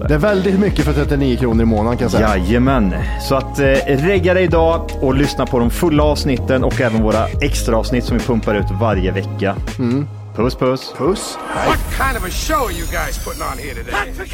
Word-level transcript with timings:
det. 0.00 0.08
Det 0.08 0.14
är 0.14 0.18
väldigt 0.18 0.58
mycket 0.60 0.84
för 0.84 0.92
39 0.92 1.36
kronor 1.36 1.62
i 1.62 1.66
månaden 1.66 1.98
kan 1.98 2.04
jag 2.04 2.12
säga. 2.12 2.36
Jajamän. 2.36 2.94
Så 3.28 3.34
att 3.34 3.58
eh, 3.58 3.64
regga 3.86 4.34
dig 4.34 4.44
idag 4.44 4.90
och 5.00 5.14
lyssna 5.14 5.46
på 5.46 5.58
de 5.58 5.70
fulla 5.70 6.02
avsnitten 6.02 6.64
och 6.64 6.80
även 6.80 7.02
våra 7.02 7.26
extra 7.28 7.76
avsnitt 7.76 8.04
som 8.04 8.18
vi 8.18 8.24
pumpar 8.24 8.54
ut 8.54 8.66
varje 8.80 9.12
vecka. 9.12 9.56
Puss 10.36 10.54
puss. 10.54 10.94
Puss. 10.98 11.38
What 11.66 11.78
kind 11.98 12.16
of 12.16 12.24
a 12.24 12.30
show 12.30 12.66
are 12.66 12.72
you 12.72 12.86
guys 12.86 13.18
putting 13.24 13.42
on 13.42 13.58
here 13.58 13.74
today? 13.74 14.26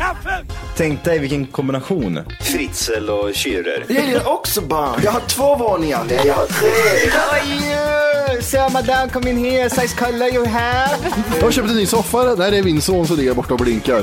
Tänk 0.76 1.04
dig 1.04 1.18
vilken 1.18 1.46
kombination. 1.46 2.20
Fritzl 2.40 3.10
och 3.10 3.28
Schürrer. 3.28 3.84
Jag 3.88 4.06
gillar 4.06 4.28
också 4.28 4.60
barn. 4.60 5.00
Jag 5.04 5.12
har 5.12 5.20
två 5.20 5.56
våningar. 5.56 6.00
Nej, 6.08 6.20
jag 6.26 6.34
har 6.34 6.46
tre. 6.46 8.40
So 8.40 8.68
madame, 8.72 9.08
come 9.12 9.30
in 9.30 9.38
here. 9.44 9.70
Size 9.70 9.96
color 9.96 10.34
you 10.34 10.46
have. 10.46 10.96
Jag 11.36 11.42
har 11.44 11.50
köpt 11.50 11.68
en 11.70 11.76
ny 11.76 11.86
soffa. 11.86 12.34
Nej, 12.38 12.50
det 12.50 12.58
är 12.58 12.62
min 12.62 12.80
son 12.80 13.06
som 13.06 13.16
ligger 13.16 13.34
borta 13.34 13.54
och 13.54 13.60
blinkar. 13.60 14.02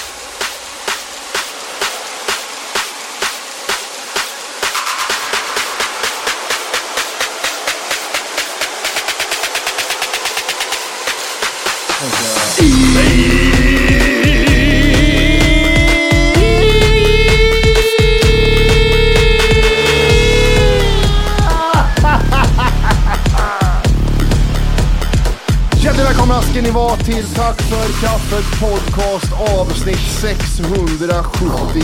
Ska 26.91 27.05
till 27.05 27.25
Tack 27.35 27.61
för 27.61 28.07
kaffet 28.07 28.59
podcast 28.59 29.33
avsnitt 29.59 29.99
671. 30.21 31.81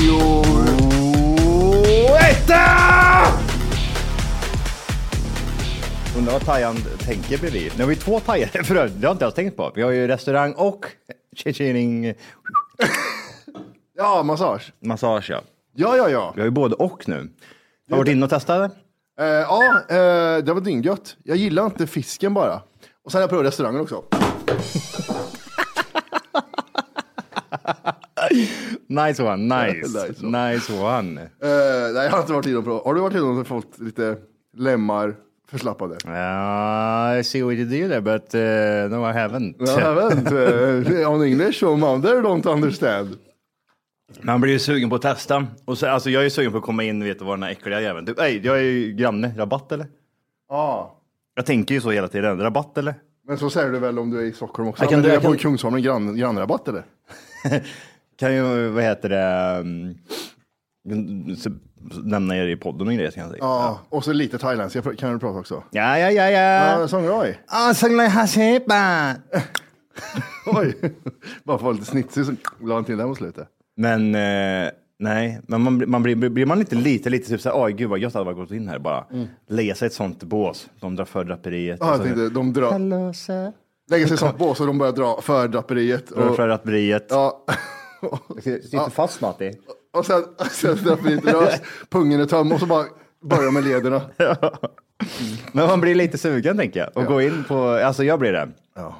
Undrar 6.18 6.34
vad 6.34 6.46
Tajan 6.46 6.76
tänker 7.00 7.38
bredvid. 7.38 7.72
Nu 7.78 7.84
har 7.84 7.90
vi 7.90 7.96
två 7.96 8.20
thaiare 8.20 8.50
för 8.64 8.76
övrigt. 8.76 9.02
Det 9.02 9.08
har 9.08 9.12
inte 9.12 9.26
jag 9.26 9.36
tänkt 9.36 9.58
på. 9.58 9.72
Vi 9.76 9.82
har 9.82 9.92
ju 9.92 10.08
restaurang 10.08 10.54
och 10.54 10.86
tjejtjening 11.36 12.14
Ja, 13.98 14.24
massage. 14.24 14.74
massage. 14.80 15.30
Ja. 15.30 15.42
Ja, 15.76 15.98
ja, 15.98 16.10
ja. 16.10 16.32
Vi 16.36 16.42
har 16.42 16.46
ju 16.46 16.52
både 16.52 16.76
och 16.76 17.08
nu. 17.08 17.16
Har 17.16 17.24
du 17.88 17.96
varit 17.96 18.10
inne 18.10 18.24
och 18.26 18.30
testat 18.30 18.72
det? 19.18 19.24
Eh, 19.24 19.30
ja, 19.30 19.82
eh, 19.90 20.44
det 20.44 20.54
var 20.54 20.62
dyngött. 20.62 21.16
Jag 21.24 21.38
gillar 21.38 21.66
inte 21.66 21.88
fisken 21.88 22.34
bara. 22.34 22.62
Och 23.04 23.12
sen 23.12 23.20
har 23.20 23.24
jag 23.24 23.30
provat 23.30 23.46
restaurangen 23.46 23.82
också. 23.82 24.04
Nice 28.90 29.24
one, 29.24 29.48
nice. 29.48 29.88
Nice 30.08 30.26
nice 30.26 30.74
one. 30.74 31.22
Eh, 31.22 31.94
nej, 31.94 32.04
jag 32.04 32.12
har 32.12 32.20
inte 32.20 32.34
varit 32.34 32.46
inne 32.46 32.62
provat. 32.62 32.86
Har 32.86 32.94
du 32.94 33.02
varit 33.02 33.14
inne 33.16 33.24
och 33.24 33.48
fått 33.48 33.80
lite 33.80 34.18
lemmar 34.58 35.16
förslappade? 35.50 35.94
Uh, 35.94 37.20
I 37.20 37.24
see 37.24 37.44
what 37.44 37.54
you 37.54 37.66
do 37.66 37.88
there, 37.90 38.02
but 38.02 38.36
uh, 38.36 39.00
no 39.00 39.10
I 39.10 39.14
haven't. 39.14 39.56
Jag 39.60 39.96
vet 39.96 40.18
inte. 40.18 41.06
On 41.06 41.24
English, 41.24 41.60
so 41.60 41.76
mother 41.76 42.22
don't 42.22 42.48
understand. 42.54 43.18
Man 44.22 44.42
blir 44.42 44.54
ju 44.54 44.60
sugen 44.60 44.90
på 44.90 44.96
att 44.96 45.02
testa. 45.02 45.48
Och 45.66 45.78
så, 45.78 45.88
alltså, 45.88 46.10
jag 46.10 46.20
är 46.20 46.24
ju 46.24 46.30
sugen 46.30 46.52
på 46.52 46.58
att 46.58 46.64
komma 46.64 46.84
in 46.84 47.02
och 47.02 47.08
veta 47.08 47.26
vad 47.26 47.38
den 47.38 47.44
här 47.44 47.52
äckliga 47.52 47.82
jäveln... 47.82 48.06
Du, 48.06 48.16
ej, 48.20 48.42
jag 48.44 48.58
är 48.58 48.62
ju 48.62 48.94
granne. 48.94 49.34
Rabatt 49.38 49.72
eller? 49.72 49.88
Ja. 50.50 50.98
Jag 51.36 51.46
tänker 51.46 51.76
ju 51.76 51.82
så 51.82 51.92
hela 51.92 52.08
tiden. 52.08 52.42
Rabatt 52.42 52.78
eller? 52.78 52.96
Men 53.28 53.38
så 53.38 53.50
säger 53.50 53.72
du 53.72 53.80
väl 53.80 54.00
om 54.00 54.10
du 54.10 54.20
är 54.20 54.24
i 54.24 54.34
Stockholm 54.34 54.70
också? 54.70 54.84
Jag 54.84 54.90
kan- 54.90 55.02
kan, 55.04 55.12
jag 55.12 55.22
du 55.22 55.28
är 55.28 55.32
på 55.32 55.34
kan- 55.34 55.38
Kungsholmen 55.42 55.82
grann, 55.82 56.18
grannrabatt 56.18 56.68
eller? 56.68 56.86
Kan 58.20 58.36
ju, 58.36 58.68
vad 58.70 58.84
heter 58.84 59.10
det, 59.10 59.60
um, 59.60 59.96
nämna 62.04 62.38
er 62.38 62.48
i 62.48 62.56
podden 62.56 62.88
och 62.88 62.94
grejer 62.94 63.12
kan 63.12 63.22
jag 63.24 63.32
säga. 63.32 63.44
Ja, 63.44 63.80
och 63.90 64.04
så 64.04 64.14
lite 64.14 64.38
thailändska 64.38 64.82
kan 64.82 65.14
du 65.14 65.20
prata 65.20 65.40
också. 65.40 65.64
Ja, 65.72 66.00
ja, 66.00 66.12
ja, 66.12 66.30
Ja, 66.30 66.80
ja. 66.80 66.88
Songroj. 66.88 67.40
Ah, 67.48 67.74
Songlai 67.74 68.08
Hasepa. 68.08 69.14
Oj, 70.46 70.78
bara 70.82 70.92
för 71.44 71.54
att 71.56 71.62
vara 71.62 71.74
lite 71.74 71.86
snitsig 71.86 72.26
så 72.26 72.32
la 72.62 72.76
han 72.76 72.84
till 72.86 72.98
den 72.98 73.08
på 73.10 73.16
slutet. 73.16 73.48
Men 73.78 74.16
eh, 74.16 74.72
nej, 75.00 75.40
men 75.48 75.62
man, 75.62 75.78
blir- 75.78 75.88
man 75.88 76.04
blir, 76.04 76.16
blir 76.16 76.46
man 76.46 76.60
inte 76.60 76.76
lite, 76.76 77.10
lite 77.10 77.30
typ 77.30 77.42
såhär, 77.42 77.64
oj 77.66 77.74
gud 77.74 77.90
vad 77.90 78.00
gött 78.00 78.14
det 78.14 78.20
hade 78.20 78.26
varit 78.34 78.38
gått 78.50 78.52
in 78.58 78.68
här 78.68 78.80
bara. 78.80 79.06
Lägga 79.50 79.76
sig 79.76 79.86
i 79.86 79.88
ett 79.88 79.94
sånt 79.94 80.24
bås. 80.24 80.70
De 80.80 80.96
drar 80.96 81.06
för 81.06 81.24
draperiet. 81.24 81.82
Mm. 81.82 81.88
Ja, 81.94 81.96
jag 81.98 82.04
tänkte, 82.06 82.30
de 82.30 82.54
drar, 82.54 82.72
Hello 82.72 83.14
sir. 83.14 83.52
lägger 83.92 84.06
sig 84.08 84.14
i 84.16 84.18
sånt 84.18 84.38
bås 84.38 84.60
och 84.60 84.68
de 84.68 84.78
börjar 84.78 84.94
dra 84.94 85.22
för 85.22 85.48
draperiet. 85.48 86.08
Drar 86.08 86.30
Och, 86.30 86.36
för 86.36 86.48
draperiet. 86.48 87.08
ja, 87.10 87.46
Sitter 88.44 88.90
fast 88.90 89.22
Matti. 89.22 89.52
och 89.98 90.06
sen, 90.06 90.24
sen 90.52 90.76
draperiet 90.84 91.24
dras, 91.24 91.62
pungen 91.90 92.20
är 92.22 92.26
töm 92.26 92.52
och 92.52 92.60
så 92.60 92.66
bara 92.66 92.86
börjar 93.24 93.52
med 93.52 93.64
lederna. 93.64 94.02
Men 95.52 95.68
man 95.68 95.82
blir 95.82 95.96
lite 95.96 96.18
sugen 96.18 96.58
tänker 96.58 96.80
jag. 96.80 96.98
Och 96.98 97.06
gå 97.06 97.22
in 97.22 97.44
på, 97.48 97.58
alltså 97.68 98.04
jag 98.04 98.20
blir 98.20 98.32
det. 98.32 98.50
Ja. 98.76 98.96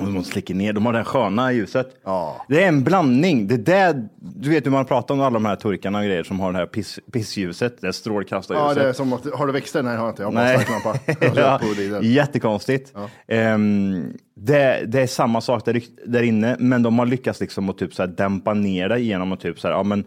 Och 0.00 0.12
de 0.12 0.24
släcker 0.24 0.54
ner, 0.54 0.72
de 0.72 0.86
har 0.86 0.92
det 0.92 0.98
här 0.98 1.04
sköna 1.04 1.52
ljuset. 1.52 1.96
Ja. 2.04 2.44
Det 2.48 2.64
är 2.64 2.68
en 2.68 2.84
blandning. 2.84 3.46
Det 3.46 3.56
där, 3.56 4.08
du 4.16 4.50
vet 4.50 4.66
hur 4.66 4.70
man 4.70 4.84
pratar 4.84 5.14
om 5.14 5.20
alla 5.20 5.34
de 5.34 5.44
här 5.44 5.56
turkarna 5.56 5.98
och 5.98 6.04
grejer 6.04 6.22
som 6.22 6.40
har 6.40 6.52
det 6.52 6.58
här 6.58 6.66
piss, 6.66 6.98
pissljuset, 7.12 7.80
det 7.80 7.86
Ja, 7.86 7.92
strålkastarljuset. 7.92 8.82
det 8.82 8.88
är 8.88 8.92
som 8.92 9.12
att, 9.12 9.34
har 9.34 9.46
du 9.46 9.52
växter? 9.52 9.82
Nej, 9.82 9.96
har 9.96 10.04
jag 10.04 10.12
inte. 10.12 10.22
Jag 10.22 10.26
har 10.26 10.84
bara 10.84 10.98
Nej. 11.06 11.32
Jag 11.36 11.60
ja, 11.94 12.02
jättekonstigt. 12.02 12.92
Ehm, 13.28 14.12
det, 14.36 14.84
det 14.86 15.00
är 15.00 15.06
samma 15.06 15.40
sak 15.40 15.64
där, 15.64 15.82
där 16.06 16.22
inne, 16.22 16.56
men 16.58 16.82
de 16.82 16.98
har 16.98 17.06
lyckats 17.06 17.40
liksom 17.40 17.68
att 17.68 17.78
typ 17.78 17.94
så 17.94 18.06
dämpa 18.06 18.54
ner 18.54 18.88
det 18.88 19.00
genom 19.00 19.32
att 19.32 19.40
typ 19.40 19.60
så 19.60 19.68
här, 19.68 19.74
ja 19.74 19.82
men 19.82 20.04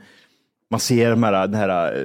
Man 0.69 0.79
ser 0.79 1.09
de 1.09 1.23
här, 1.23 1.47
den 1.47 1.59
här 1.59 1.95
eh, 1.95 2.03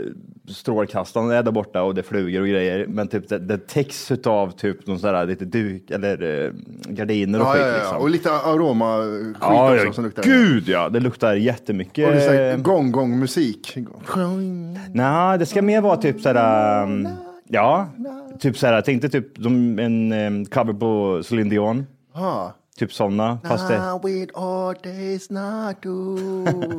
strålkastaren 0.48 1.30
är 1.30 1.42
där 1.42 1.52
borta 1.52 1.82
och 1.82 1.94
det 1.94 2.00
är 2.00 2.02
flugor 2.02 2.40
och 2.40 2.48
grejer. 2.48 2.86
Men 2.86 3.08
typ 3.08 3.28
det, 3.28 3.38
det 3.38 3.58
täcks 3.58 4.10
utav 4.10 4.50
typ 4.50 4.86
någon 4.86 4.98
sån 4.98 5.26
lite 5.26 5.44
duk 5.44 5.90
eller 5.90 6.44
eh, 6.46 6.52
gardiner 6.88 7.40
och 7.40 7.46
Ja, 7.46 7.52
skit 7.52 7.62
ja, 7.62 7.68
ja. 7.68 7.76
liksom. 7.76 7.96
Och 7.96 8.10
lite 8.10 8.30
aromaskit 8.32 9.36
Ja, 9.40 9.72
också 9.72 9.86
ja, 9.86 9.92
som 9.92 10.04
luktar. 10.04 10.22
gud 10.22 10.68
ja, 10.68 10.88
det 10.88 11.00
luktar 11.00 11.34
jättemycket. 11.34 12.08
Och 12.08 12.14
det 12.14 12.24
är 12.24 12.56
gong-gong-musik. 12.56 13.78
Nej, 14.92 15.38
det 15.38 15.46
ska 15.46 15.62
mer 15.62 15.80
vara 15.80 15.96
typ 15.96 16.20
såhär, 16.20 16.82
um, 16.82 17.08
ja, 17.48 17.88
typ 18.40 18.58
såhär, 18.58 18.74
jag 18.74 18.84
tänkte 18.84 19.08
typ 19.08 19.36
som 19.42 19.78
en 19.78 20.12
um, 20.12 20.44
cover 20.46 20.72
på 20.72 21.22
Celine 21.22 21.48
Dion. 21.48 21.86
Ah. 22.12 22.48
Typ 22.76 22.92
sådana, 22.92 23.38
fast 23.44 23.68
det, 23.68 23.74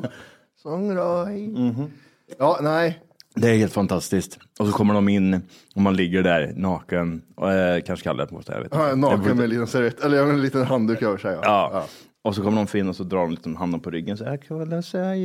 Sångroj. 0.64 1.48
Mhm. 1.48 1.92
Ja, 2.40 2.60
nej. 2.62 3.00
det 3.36 3.50
är 3.50 3.58
helt 3.58 3.74
fantastiskt. 3.74 4.40
Och 4.60 4.68
så 4.68 4.74
kommer 4.74 4.94
de 4.94 5.10
in 5.10 5.42
och 5.76 5.82
man 5.82 5.96
ligger 5.96 6.24
där 6.24 6.54
naken 6.56 7.22
och 7.36 7.52
eh, 7.52 7.82
kanske 7.82 8.04
kallar 8.04 8.26
på 8.26 8.42
sig, 8.42 8.56
jag 8.56 8.62
vet 8.64 8.74
inte. 8.74 8.86
Ja, 8.86 8.96
naken 8.96 9.20
borde- 9.20 9.34
med 9.36 9.44
en 9.44 9.50
liten 9.50 9.68
servett, 9.68 10.00
eller 10.04 10.24
en 10.24 10.42
liten 10.42 10.64
handduk 10.64 11.02
över 11.02 11.18
sig. 11.18 11.34
Ja. 11.42 11.70
Ja. 11.74 11.86
Och 12.22 12.36
så 12.36 12.42
kommer 12.44 12.66
de 12.72 12.78
in 12.78 12.90
och 12.90 12.96
så 12.96 13.04
drar 13.04 13.20
de 13.20 13.32
lite 13.32 13.50
handen 13.50 13.80
på 13.80 13.90
ryggen. 13.90 14.18
Så 14.18 14.24
här, 14.26 14.38
kan 14.38 14.72
jag 14.72 14.84
säga, 14.84 15.16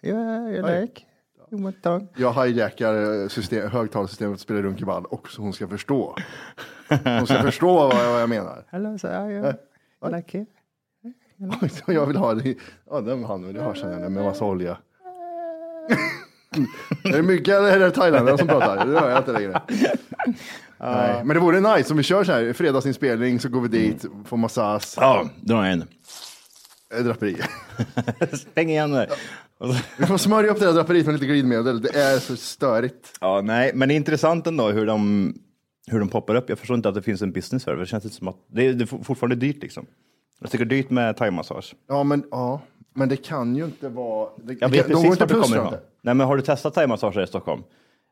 ja, 0.00 0.14
jag 0.50 0.80
like. 0.80 1.02
Jag 2.16 2.44
hijackar 2.44 3.22
eh, 3.22 3.28
system, 3.28 3.70
högtalarsystemet 3.70 4.34
och 4.34 4.40
spelar 4.40 4.62
runkeball 4.62 5.04
och 5.04 5.28
så 5.30 5.42
hon 5.42 5.52
ska 5.52 5.68
förstå. 5.68 6.16
Hon 7.04 7.26
ska 7.26 7.42
förstå 7.42 7.74
vad 7.74 7.94
jag, 8.04 8.12
vad 8.12 8.22
jag 8.22 8.28
menar. 8.28 8.64
Hello, 8.68 8.98
ja. 9.02 9.30
Ja. 9.30 9.52
I 10.08 10.16
like 10.16 10.38
it. 10.38 10.48
Och 11.86 11.92
Jag 11.94 12.06
vill 12.06 12.16
ha 12.16 12.34
det. 12.34 12.48
i- 12.48 12.58
Ja, 12.90 13.00
den 13.00 13.24
handen 13.24 13.46
vill 13.46 13.56
jag 13.56 13.62
ha 13.64 13.74
känner 13.74 14.00
jag 14.00 14.12
med 14.12 14.24
massa 14.24 14.44
olja. 14.44 14.78
är 17.04 17.12
det 17.12 17.22
mycket 17.22 17.54
eller 17.54 17.68
är 17.72 17.78
det 17.78 17.90
thailändare 17.90 18.38
som 18.38 18.48
pratar? 18.48 18.86
Det 18.86 19.00
hör 19.00 19.10
jag 19.10 19.18
inte 19.20 19.32
längre. 19.32 19.62
Nej, 20.80 21.24
men 21.24 21.28
det 21.34 21.40
vore 21.40 21.76
nice 21.76 21.90
om 21.92 21.96
vi 21.96 22.02
kör 22.02 22.24
så 22.24 22.32
här 22.32 22.52
fredagsinspelning 22.52 23.40
så 23.40 23.48
går 23.48 23.60
vi 23.60 23.68
dit, 23.68 24.04
får 24.24 24.36
massage, 24.36 24.94
Ja, 24.96 25.28
dra 25.40 25.66
en. 25.66 25.84
eh, 26.94 27.04
draperi. 27.04 27.36
Stäng 28.32 28.70
igen 28.70 28.90
det. 28.92 29.08
Vi 29.98 30.06
får 30.06 30.18
smörja 30.18 30.50
upp 30.50 30.58
det 30.58 30.64
där 30.66 30.72
draperiet 30.72 31.06
med 31.06 31.12
lite 31.12 31.26
glidmedel. 31.26 31.82
Det 31.82 31.96
är 31.98 32.18
så 32.18 32.36
störigt. 32.36 33.18
Ja, 33.20 33.40
nej, 33.44 33.70
men 33.74 33.88
det 33.88 33.94
är 33.94 33.96
intressant 33.96 34.46
ändå 34.46 34.68
hur 34.70 34.86
de, 34.86 35.34
hur 35.86 35.98
de 35.98 36.08
poppar 36.08 36.34
upp. 36.34 36.48
Jag 36.48 36.58
förstår 36.58 36.76
inte 36.76 36.88
att 36.88 36.94
det 36.94 37.02
finns 37.02 37.22
en 37.22 37.32
business 37.32 37.64
för 37.64 37.74
det. 37.74 37.80
Det 37.82 37.86
känns 37.86 38.04
inte 38.04 38.16
som 38.16 38.28
att 38.28 38.36
det 38.52 38.66
är, 38.66 38.72
det 38.72 38.84
är 38.84 39.04
fortfarande 39.04 39.36
dyrt 39.36 39.62
liksom. 39.62 39.86
Jag 40.38 40.50
tycker 40.50 40.64
det 40.64 40.74
är 40.74 40.76
dyrt 40.76 40.90
med 40.90 41.16
thaimassage. 41.16 41.74
Ja, 41.88 42.02
men, 42.04 42.24
ja, 42.30 42.60
men 42.94 43.08
det 43.08 43.16
kan 43.16 43.56
ju 43.56 43.64
inte 43.64 43.88
vara... 43.88 44.28
Det, 44.36 44.52
Jag 44.60 44.70
det, 44.70 44.76
vet 44.76 44.86
kan- 44.86 44.90
de 44.90 44.94
går 44.94 45.02
precis 45.02 45.20
vart 45.20 45.28
det 45.28 45.34
plus 45.34 45.44
kommer 45.46 45.56
ifrån. 45.56 45.72
det. 45.72 45.80
Nej, 46.02 46.14
men 46.14 46.26
har 46.26 46.36
du 46.36 46.42
testat 46.42 46.74
thaimassage 46.74 47.16
i 47.16 47.26
Stockholm? 47.26 47.62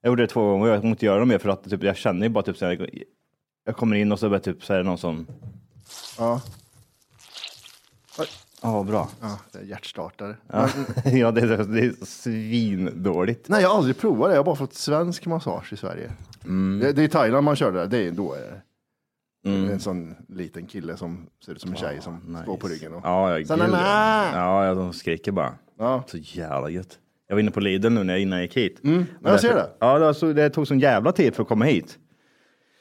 Jag 0.03 0.09
gjorde 0.11 0.23
det 0.23 0.26
två 0.26 0.43
gånger 0.50 0.67
och 0.67 0.73
jag 0.75 0.81
kommer 0.81 0.91
inte 0.91 1.06
göra 1.06 1.21
det 1.21 1.26
mer 1.26 1.38
för 1.38 1.49
att 1.49 1.71
typ, 1.71 1.82
jag 1.82 1.97
känner 1.97 2.23
ju 2.26 2.29
bara 2.29 2.44
typ 2.44 2.56
så 2.56 2.67
här, 2.67 2.91
jag 3.65 3.76
kommer 3.76 3.97
in 3.97 4.12
och 4.12 4.19
så, 4.19 4.29
bara, 4.31 4.41
typ, 4.41 4.65
så 4.65 4.73
är 4.73 4.76
det 4.79 4.82
någon 4.85 4.99
som, 4.99 5.26
Ja, 6.19 6.41
ja 8.62 8.82
bra. 8.82 9.09
ja, 9.20 9.38
det 9.53 9.59
är 9.59 9.62
hjärtstartare. 9.62 10.37
Ja, 10.53 10.69
ja 11.05 11.31
det, 11.31 11.41
är, 11.41 11.47
det 11.65 11.81
är 11.81 12.05
svindåligt. 12.06 13.49
Nej, 13.49 13.62
jag 13.62 13.69
har 13.69 13.77
aldrig 13.77 13.99
provat 13.99 14.29
det. 14.31 14.32
Jag 14.35 14.38
har 14.38 14.44
bara 14.44 14.56
fått 14.56 14.75
svensk 14.75 15.27
massage 15.27 15.73
i 15.73 15.77
Sverige. 15.77 16.12
Mm. 16.44 16.81
Det, 16.81 16.93
det 16.93 17.03
är 17.03 17.05
i 17.05 17.09
Thailand 17.09 17.44
man 17.44 17.56
kör 17.56 17.73
det. 17.73 17.87
det 17.87 17.99
är, 17.99 18.11
då 18.11 18.35
är 18.35 18.41
det. 18.41 18.61
En 19.44 19.81
sån 19.81 20.14
liten 20.29 20.67
kille 20.67 20.96
som 20.96 21.26
ser 21.44 21.52
ut 21.52 21.61
som 21.61 21.70
en 21.70 21.76
tjej 21.76 21.99
som 22.00 22.38
står 22.43 22.56
på 22.56 22.69
ryggen. 22.69 22.94
Och, 22.94 23.00
Ja, 23.05 23.38
ja, 23.38 23.46
Sanana! 23.46 23.79
ja. 24.35 24.67
ja, 24.67 24.75
de 24.75 24.93
skriker 24.93 25.32
bara. 25.32 25.55
Ja. 25.79 26.05
Så 26.06 26.17
jävla 26.20 26.70
gött. 26.70 26.99
Jag 27.29 27.37
var 27.37 27.41
inne 27.41 27.50
på 27.50 27.61
Lidl 27.61 27.88
nu 27.88 28.05
när 28.05 28.14
jag, 28.14 28.20
innan 28.20 28.38
jag 28.38 28.43
gick 28.46 28.56
hit. 28.56 28.81
Mm, 28.85 29.05
ja, 29.23 29.31
jag 29.31 29.41
ser 29.41 29.55
det. 29.55 29.70
Ja, 29.81 29.99
det, 29.99 30.05
var 30.05 30.12
så, 30.12 30.32
det 30.32 30.50
tog 30.50 30.67
sån 30.69 30.79
jävla 30.81 31.12
tid 31.12 31.35
för 31.35 31.43
att 31.43 31.49
komma 31.49 31.64
hit. 31.64 31.99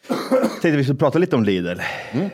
Tänkte 0.62 0.72
vi 0.78 0.84
skulle 0.84 1.00
prata 1.00 1.20
lite 1.20 1.36
om 1.36 1.44
Lidl. 1.44 1.80
Mm. 2.12 2.30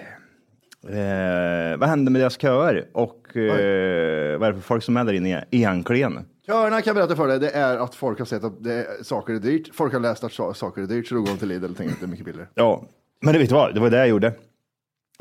Eh, 0.87 1.77
vad 1.77 1.89
hände 1.89 2.11
med 2.11 2.21
deras 2.21 2.41
köer 2.41 2.87
och 2.93 3.37
eh, 3.37 4.39
vad 4.39 4.47
är 4.47 4.51
det 4.51 4.53
för 4.53 4.61
folk 4.61 4.83
som 4.83 4.97
är 4.97 5.03
där 5.03 5.13
inne 5.13 5.45
egentligen? 5.51 6.19
Köerna 6.45 6.81
kan 6.81 6.83
jag 6.85 6.95
berätta 6.95 7.15
för 7.15 7.27
dig, 7.27 7.39
det 7.39 7.49
är 7.49 7.77
att 7.77 7.95
folk 7.95 8.19
har 8.19 8.25
sett 8.25 8.43
att 8.43 8.63
det, 8.63 8.87
saker 9.05 9.33
är 9.33 9.39
dyrt. 9.39 9.75
Folk 9.75 9.93
har 9.93 9.99
läst 9.99 10.23
att 10.23 10.31
sa- 10.33 10.53
saker 10.53 10.81
är 10.81 10.85
dyrt, 10.85 11.07
så 11.07 11.15
då 11.15 11.21
går 11.21 11.27
de 11.27 11.37
till 11.37 11.47
Lidl 11.47 11.65
och 11.71 11.77
tänker 11.77 11.93
att 11.93 11.99
det 11.99 12.05
är 12.05 12.09
mycket 12.09 12.25
billigare. 12.25 12.47
Ja, 12.53 12.83
men 13.21 13.33
det 13.33 13.39
vet 13.39 13.50
du 13.50 13.56
vad? 13.56 13.74
Det 13.74 13.80
var 13.80 13.89
det 13.89 13.98
jag 13.98 14.07
gjorde. 14.07 14.33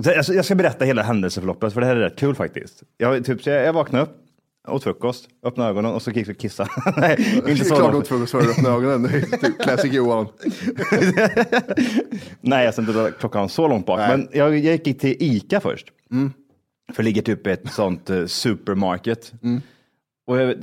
Så 0.02 0.10
jag, 0.10 0.24
jag 0.28 0.44
ska 0.44 0.54
berätta 0.54 0.84
hela 0.84 1.02
händelseförloppet, 1.02 1.72
för 1.72 1.80
det 1.80 1.86
här 1.86 1.96
är 1.96 2.00
rätt 2.00 2.18
kul 2.18 2.34
faktiskt. 2.34 2.82
Jag, 2.96 3.24
typ, 3.24 3.42
så 3.42 3.50
jag, 3.50 3.64
jag 3.64 3.72
vaknade 3.72 4.04
upp, 4.04 4.16
åt 4.68 4.82
frukost, 4.82 5.28
öppnade 5.42 5.70
ögonen 5.70 5.92
och 5.92 6.02
så 6.02 6.10
gick 6.10 6.28
jag 6.28 6.34
och 6.34 6.40
kissade. 6.40 6.70
Nej, 6.96 7.42
inte 7.48 7.64
så. 7.64 7.76
klart 7.76 7.94
åt 7.94 8.08
frukost 8.08 8.30
för 8.30 8.38
att 8.38 8.48
öppna 8.48 8.68
ögonen. 8.68 9.02
Det 9.02 9.08
är 9.08 9.36
typ 9.36 9.62
classic 9.62 9.92
Johan. 9.92 10.26
Nej, 12.40 12.64
jag 12.64 12.74
ska 12.74 12.82
inte 12.82 12.92
dra 12.92 13.10
klockan 13.10 13.48
så 13.48 13.68
långt 13.68 13.86
bak. 13.86 13.98
Nej. 13.98 14.16
Men 14.16 14.28
jag, 14.32 14.58
jag 14.58 14.86
gick 14.86 15.00
till 15.00 15.16
Ica 15.18 15.60
först. 15.60 15.92
För 16.92 17.02
det 17.02 17.02
ligger 17.02 17.22
typ 17.22 17.46
ett 17.46 17.72
sånt 17.72 18.10
uh, 18.10 18.26
supermarket. 18.26 19.32
Och, 20.26 20.40
jag, 20.40 20.56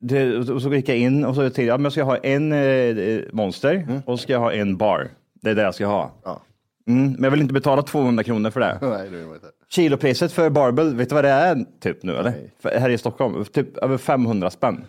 det, 0.00 0.36
och 0.36 0.62
så 0.62 0.74
gick 0.74 0.88
jag 0.88 0.98
in 0.98 1.24
och 1.24 1.34
så 1.34 1.40
tänkte 1.40 1.62
jag, 1.62 1.68
ja, 1.68 1.76
men 1.76 1.84
jag 1.84 1.92
ska 1.92 2.02
ha 2.02 2.16
en 2.16 2.52
eh, 2.52 3.20
monster 3.32 4.02
och 4.06 4.18
så 4.18 4.22
ska 4.22 4.32
jag 4.32 4.40
ha 4.40 4.52
en 4.52 4.76
bar. 4.76 5.10
Det 5.48 5.52
är 5.52 5.54
det 5.54 5.62
jag 5.62 5.74
ska 5.74 5.86
ha. 5.86 6.10
Ja. 6.24 6.40
Mm, 6.88 7.12
men 7.12 7.22
jag 7.24 7.30
vill 7.30 7.40
inte 7.40 7.54
betala 7.54 7.82
200 7.82 8.24
kronor 8.24 8.50
för 8.50 8.60
det. 8.60 8.78
Nej, 8.82 9.10
det 9.10 9.22
inte. 9.22 9.46
Kilopriset 9.68 10.32
för 10.32 10.50
barbell, 10.50 10.94
vet 10.94 11.08
du 11.08 11.14
vad 11.14 11.24
det 11.24 11.30
är 11.30 11.64
typ 11.80 12.02
nu 12.02 12.12
eller? 12.12 12.30
Nej. 12.30 12.50
För, 12.60 12.70
här 12.70 12.90
i 12.90 12.98
Stockholm, 12.98 13.44
typ 13.44 13.76
över 13.76 13.98
500 13.98 14.50
spänn. 14.50 14.84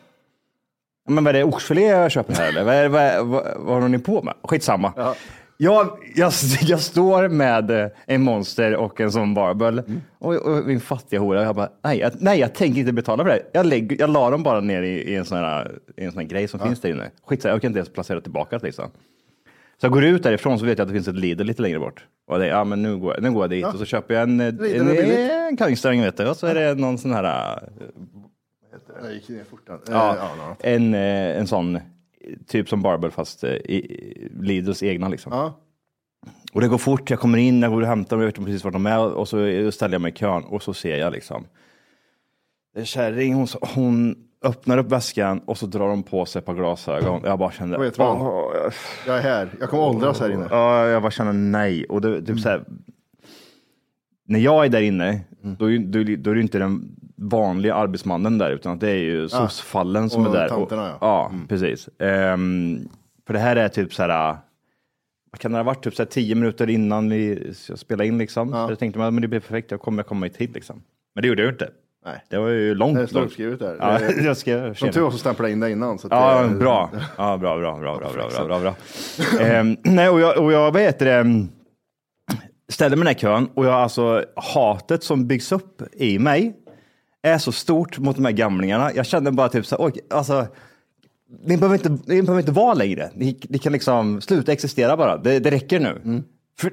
Men 1.07 1.23
vad 1.23 1.35
är 1.35 1.39
det, 1.39 1.43
oxfilé 1.43 1.81
jag 1.81 2.11
köper 2.11 2.33
här 2.33 2.49
eller? 2.49 2.63
Vad, 2.63 2.73
är, 2.73 2.89
vad, 2.89 3.27
vad, 3.27 3.43
vad 3.57 3.73
håller 3.73 3.87
ni 3.87 3.99
på 3.99 4.21
med? 4.21 4.33
Skitsamma. 4.43 4.93
Ja. 4.97 5.15
Jag, 5.61 5.89
jag, 6.15 6.33
jag 6.61 6.79
står 6.79 7.27
med 7.27 7.71
eh, 7.71 7.87
en 8.05 8.21
monster 8.21 8.75
och 8.75 9.01
en 9.01 9.11
sån 9.11 9.33
barbell 9.33 9.79
Mm. 9.79 10.01
och, 10.19 10.35
och 10.35 10.65
min 10.67 10.79
fattiga 10.79 11.19
hora, 11.19 11.43
jag 11.43 11.55
bara, 11.55 11.69
nej 11.83 11.99
jag, 11.99 12.11
nej, 12.19 12.39
jag 12.39 12.55
tänker 12.55 12.79
inte 12.79 12.93
betala 12.93 13.23
för 13.23 13.29
det. 13.29 13.41
Jag, 13.53 13.65
lägger, 13.65 13.97
jag 13.99 14.09
la 14.09 14.29
dem 14.29 14.43
bara 14.43 14.59
ner 14.59 14.81
i, 14.81 15.11
i 15.11 15.15
en 15.15 15.25
sån 15.25 15.37
här, 15.37 15.71
i 15.97 16.03
en 16.05 16.11
sån 16.11 16.21
här 16.21 16.27
grej 16.27 16.47
som 16.47 16.59
finns 16.59 16.81
där 16.81 16.89
inne. 16.89 17.09
Skitsamma, 17.25 17.53
jag 17.53 17.61
kan 17.61 17.69
inte 17.69 17.79
ens 17.79 17.89
placera 17.93 18.21
tillbaka 18.21 18.57
det 18.57 18.65
liksom. 18.65 18.91
Så 19.81 19.85
jag 19.85 19.91
går 19.91 20.03
ut 20.03 20.23
därifrån 20.23 20.59
så 20.59 20.65
vet 20.65 20.77
jag 20.77 20.85
att 20.85 20.89
det 20.89 20.93
finns 20.93 21.07
ett 21.07 21.15
Lidl 21.15 21.43
lite 21.43 21.61
längre 21.61 21.79
bort. 21.79 22.05
Och 22.27 22.39
det, 22.39 22.47
ja, 22.47 22.63
men 22.63 22.81
nu 22.81 22.97
går, 22.97 23.13
jag- 23.13 23.23
nu 23.23 23.31
går 23.31 23.43
jag 23.43 23.49
dit 23.49 23.65
och 23.65 23.75
så 23.79 23.85
köper 23.85 24.13
jag 24.13 24.23
en, 24.23 24.37
Lidl 24.37 24.63
en, 24.81 24.87
är 24.87 24.91
billigt. 25.01 25.31
en 25.31 25.57
kangsträng 25.57 26.01
vet 26.01 26.17
du. 26.17 26.29
Och 26.29 26.37
så 26.37 26.47
är 26.47 26.55
det 26.55 26.75
någon 26.75 26.97
sån 26.97 27.13
här, 27.13 27.23
eh, 27.23 29.03
Jag 29.03 29.13
gick 29.13 29.29
ner 29.29 29.43
fortare. 29.43 29.79
ja, 29.87 30.11
Eh, 30.15 30.17
ja, 30.19 30.29
ja. 30.37 30.69
en, 30.69 30.93
eh, 30.93 31.39
en 31.39 31.47
sån, 31.47 31.75
eh, 31.75 31.81
typ 32.47 32.69
som 32.69 32.81
barbell 32.81 33.11
fast 33.11 33.43
eh, 33.43 33.49
i 33.51 34.29
Lidls 34.41 34.83
egna 34.83 35.09
liksom. 35.09 35.31
Ja. 35.31 35.59
Och 36.53 36.61
det 36.61 36.67
går 36.67 36.77
fort, 36.77 37.09
jag 37.09 37.19
kommer 37.19 37.37
in, 37.37 37.61
jag 37.61 37.71
går 37.71 37.81
och 37.81 37.87
hämtar 37.87 38.15
dem, 38.15 38.21
jag 38.21 38.27
vet 38.27 38.35
precis 38.45 38.63
vart 38.63 38.73
de 38.73 38.85
är 38.85 38.99
och 39.13 39.27
så 39.27 39.71
ställer 39.71 39.93
jag 39.95 40.01
mig 40.01 40.11
i 40.11 40.15
kön 40.15 40.43
och 40.43 40.63
så 40.63 40.73
ser 40.73 40.97
jag 40.97 41.13
liksom. 41.13 41.45
Är 42.75 42.83
kärring, 42.83 43.33
hon, 43.33 43.47
hon 43.75 44.15
öppnar 44.45 44.77
upp 44.77 44.91
väskan 44.91 45.39
och 45.45 45.57
så 45.57 45.65
drar 45.65 45.87
de 45.89 46.03
på 46.03 46.25
sig 46.25 46.39
ett 46.39 46.45
par 46.45 46.53
glasögon. 46.53 47.21
Jag 47.25 47.39
bara 47.39 47.51
kände, 47.51 47.77
Vad 47.77 47.87
heter 47.87 48.03
han? 48.03 48.17
"Åh, 48.21 48.51
jag- 48.63 48.73
Jag 49.07 49.17
är 49.17 49.21
här. 49.21 49.49
Jag 49.59 49.69
kommer 49.69 49.83
åldras 49.83 50.19
här 50.19 50.29
inne. 50.31 50.47
Ja, 50.51 50.87
jag 50.87 51.01
bara 51.01 51.11
känner 51.11 51.33
nej. 51.33 51.85
Och 51.85 52.01
det, 52.01 52.21
typ 52.21 52.39
så 52.39 52.49
här, 52.49 52.63
när 54.27 54.39
jag 54.39 54.65
är 54.65 54.69
där 54.69 54.81
inne, 54.81 55.21
då, 55.41 55.65
är, 55.65 55.69
ju- 55.69 55.77
då, 55.79 55.99
är- 55.99 56.17
då 56.17 56.31
är 56.31 56.35
det 56.35 56.41
inte 56.41 56.59
den 56.59 56.95
vanliga 57.15 57.73
arbetsmannen 57.75 58.37
där, 58.37 58.51
utan 58.51 58.73
att 58.73 58.79
det 58.79 58.89
är 58.89 58.95
ju 58.95 59.29
soc-fallen 59.29 60.09
som 60.09 60.27
och 60.27 60.35
är 60.35 60.39
där. 60.39 60.47
tanterna, 60.49 60.87
ja. 60.89 60.97
ja, 61.01 61.31
precis. 61.49 61.89
Ehm, 61.99 62.89
för 63.27 63.33
det 63.33 63.39
här 63.39 63.55
är 63.55 63.69
typ 63.69 63.93
så 63.93 64.03
här, 64.03 64.37
vad 65.31 65.39
kan 65.39 65.51
det 65.51 65.57
ha 65.57 65.63
varit, 65.63 65.83
typ 65.83 65.95
så 65.95 66.03
här 66.03 66.07
tio 66.07 66.35
minuter 66.35 66.69
innan 66.69 67.09
vi 67.09 67.53
ska 67.53 67.77
spela 67.77 68.03
in 68.03 68.17
liksom. 68.17 68.49
Så 68.51 68.55
jag 68.71 68.79
tänkte, 68.79 68.99
men 68.99 69.21
det 69.21 69.27
blir 69.27 69.39
perfekt, 69.39 69.71
jag 69.71 69.81
kommer 69.81 70.03
komma 70.03 70.25
i 70.25 70.29
tid 70.29 70.53
liksom. 70.53 70.81
Men 71.15 71.21
det 71.21 71.27
gjorde 71.27 71.41
jag 71.43 71.51
inte. 71.53 71.69
Nej. 72.09 72.23
Det 72.29 72.37
var 72.37 72.47
ju 72.47 72.75
långt. 72.75 72.97
Det 72.97 73.07
står 73.07 73.21
uppskrivet 73.21 73.59
där. 73.59 73.77
Ja, 73.79 73.99
jag 74.23 74.37
skrev 74.37 74.73
Som 74.73 74.91
tur 74.91 75.01
var 75.01 75.11
så 75.11 75.17
stämplade 75.17 75.49
jag 75.49 75.53
in 75.53 75.59
det 75.59 75.71
innan. 75.71 75.99
Så 75.99 76.07
att 76.07 76.13
Ja, 76.13 76.41
det, 76.41 76.55
bra. 76.55 76.89
Ja, 77.17 77.37
bra, 77.37 77.57
bra, 77.57 77.79
bra, 77.79 77.97
bra, 77.97 78.11
bra, 78.13 78.29
bra, 78.29 78.45
bra, 78.47 78.59
bra. 78.59 78.75
Ehm, 79.41 79.77
nej, 79.83 80.09
och 80.09 80.19
jag, 80.19 80.37
och 80.37 80.51
jag 80.51 80.71
vad 80.71 80.81
heter 80.81 81.05
det, 81.05 81.47
ställer 82.69 82.95
mig 82.97 83.01
i 83.01 83.13
den 83.13 83.15
här 83.15 83.37
kön 83.37 83.49
och 83.53 83.65
jag 83.65 83.73
alltså 83.73 84.25
hatet 84.35 85.03
som 85.03 85.27
byggs 85.27 85.51
upp 85.51 85.81
i 85.93 86.19
mig 86.19 86.53
är 87.21 87.37
så 87.37 87.51
stort 87.51 87.97
mot 87.97 88.15
de 88.15 88.25
här 88.25 88.31
gamlingarna. 88.31 88.93
Jag 88.93 89.05
kände 89.05 89.31
bara 89.31 89.49
typ 89.49 89.65
så 89.65 89.75
här, 89.75 89.85
oj, 89.85 89.93
alltså, 90.09 90.47
ni 91.45 91.57
behöver 91.57 91.75
inte, 91.75 91.89
ni 91.89 92.21
behöver 92.21 92.39
inte 92.39 92.51
vara 92.51 92.73
längre. 92.73 93.11
Ni, 93.15 93.39
ni 93.49 93.57
kan 93.57 93.73
liksom 93.73 94.21
sluta 94.21 94.51
existera 94.51 94.97
bara. 94.97 95.17
Det, 95.17 95.39
det 95.39 95.51
räcker 95.51 95.79
nu. 95.79 96.23
För, 96.59 96.71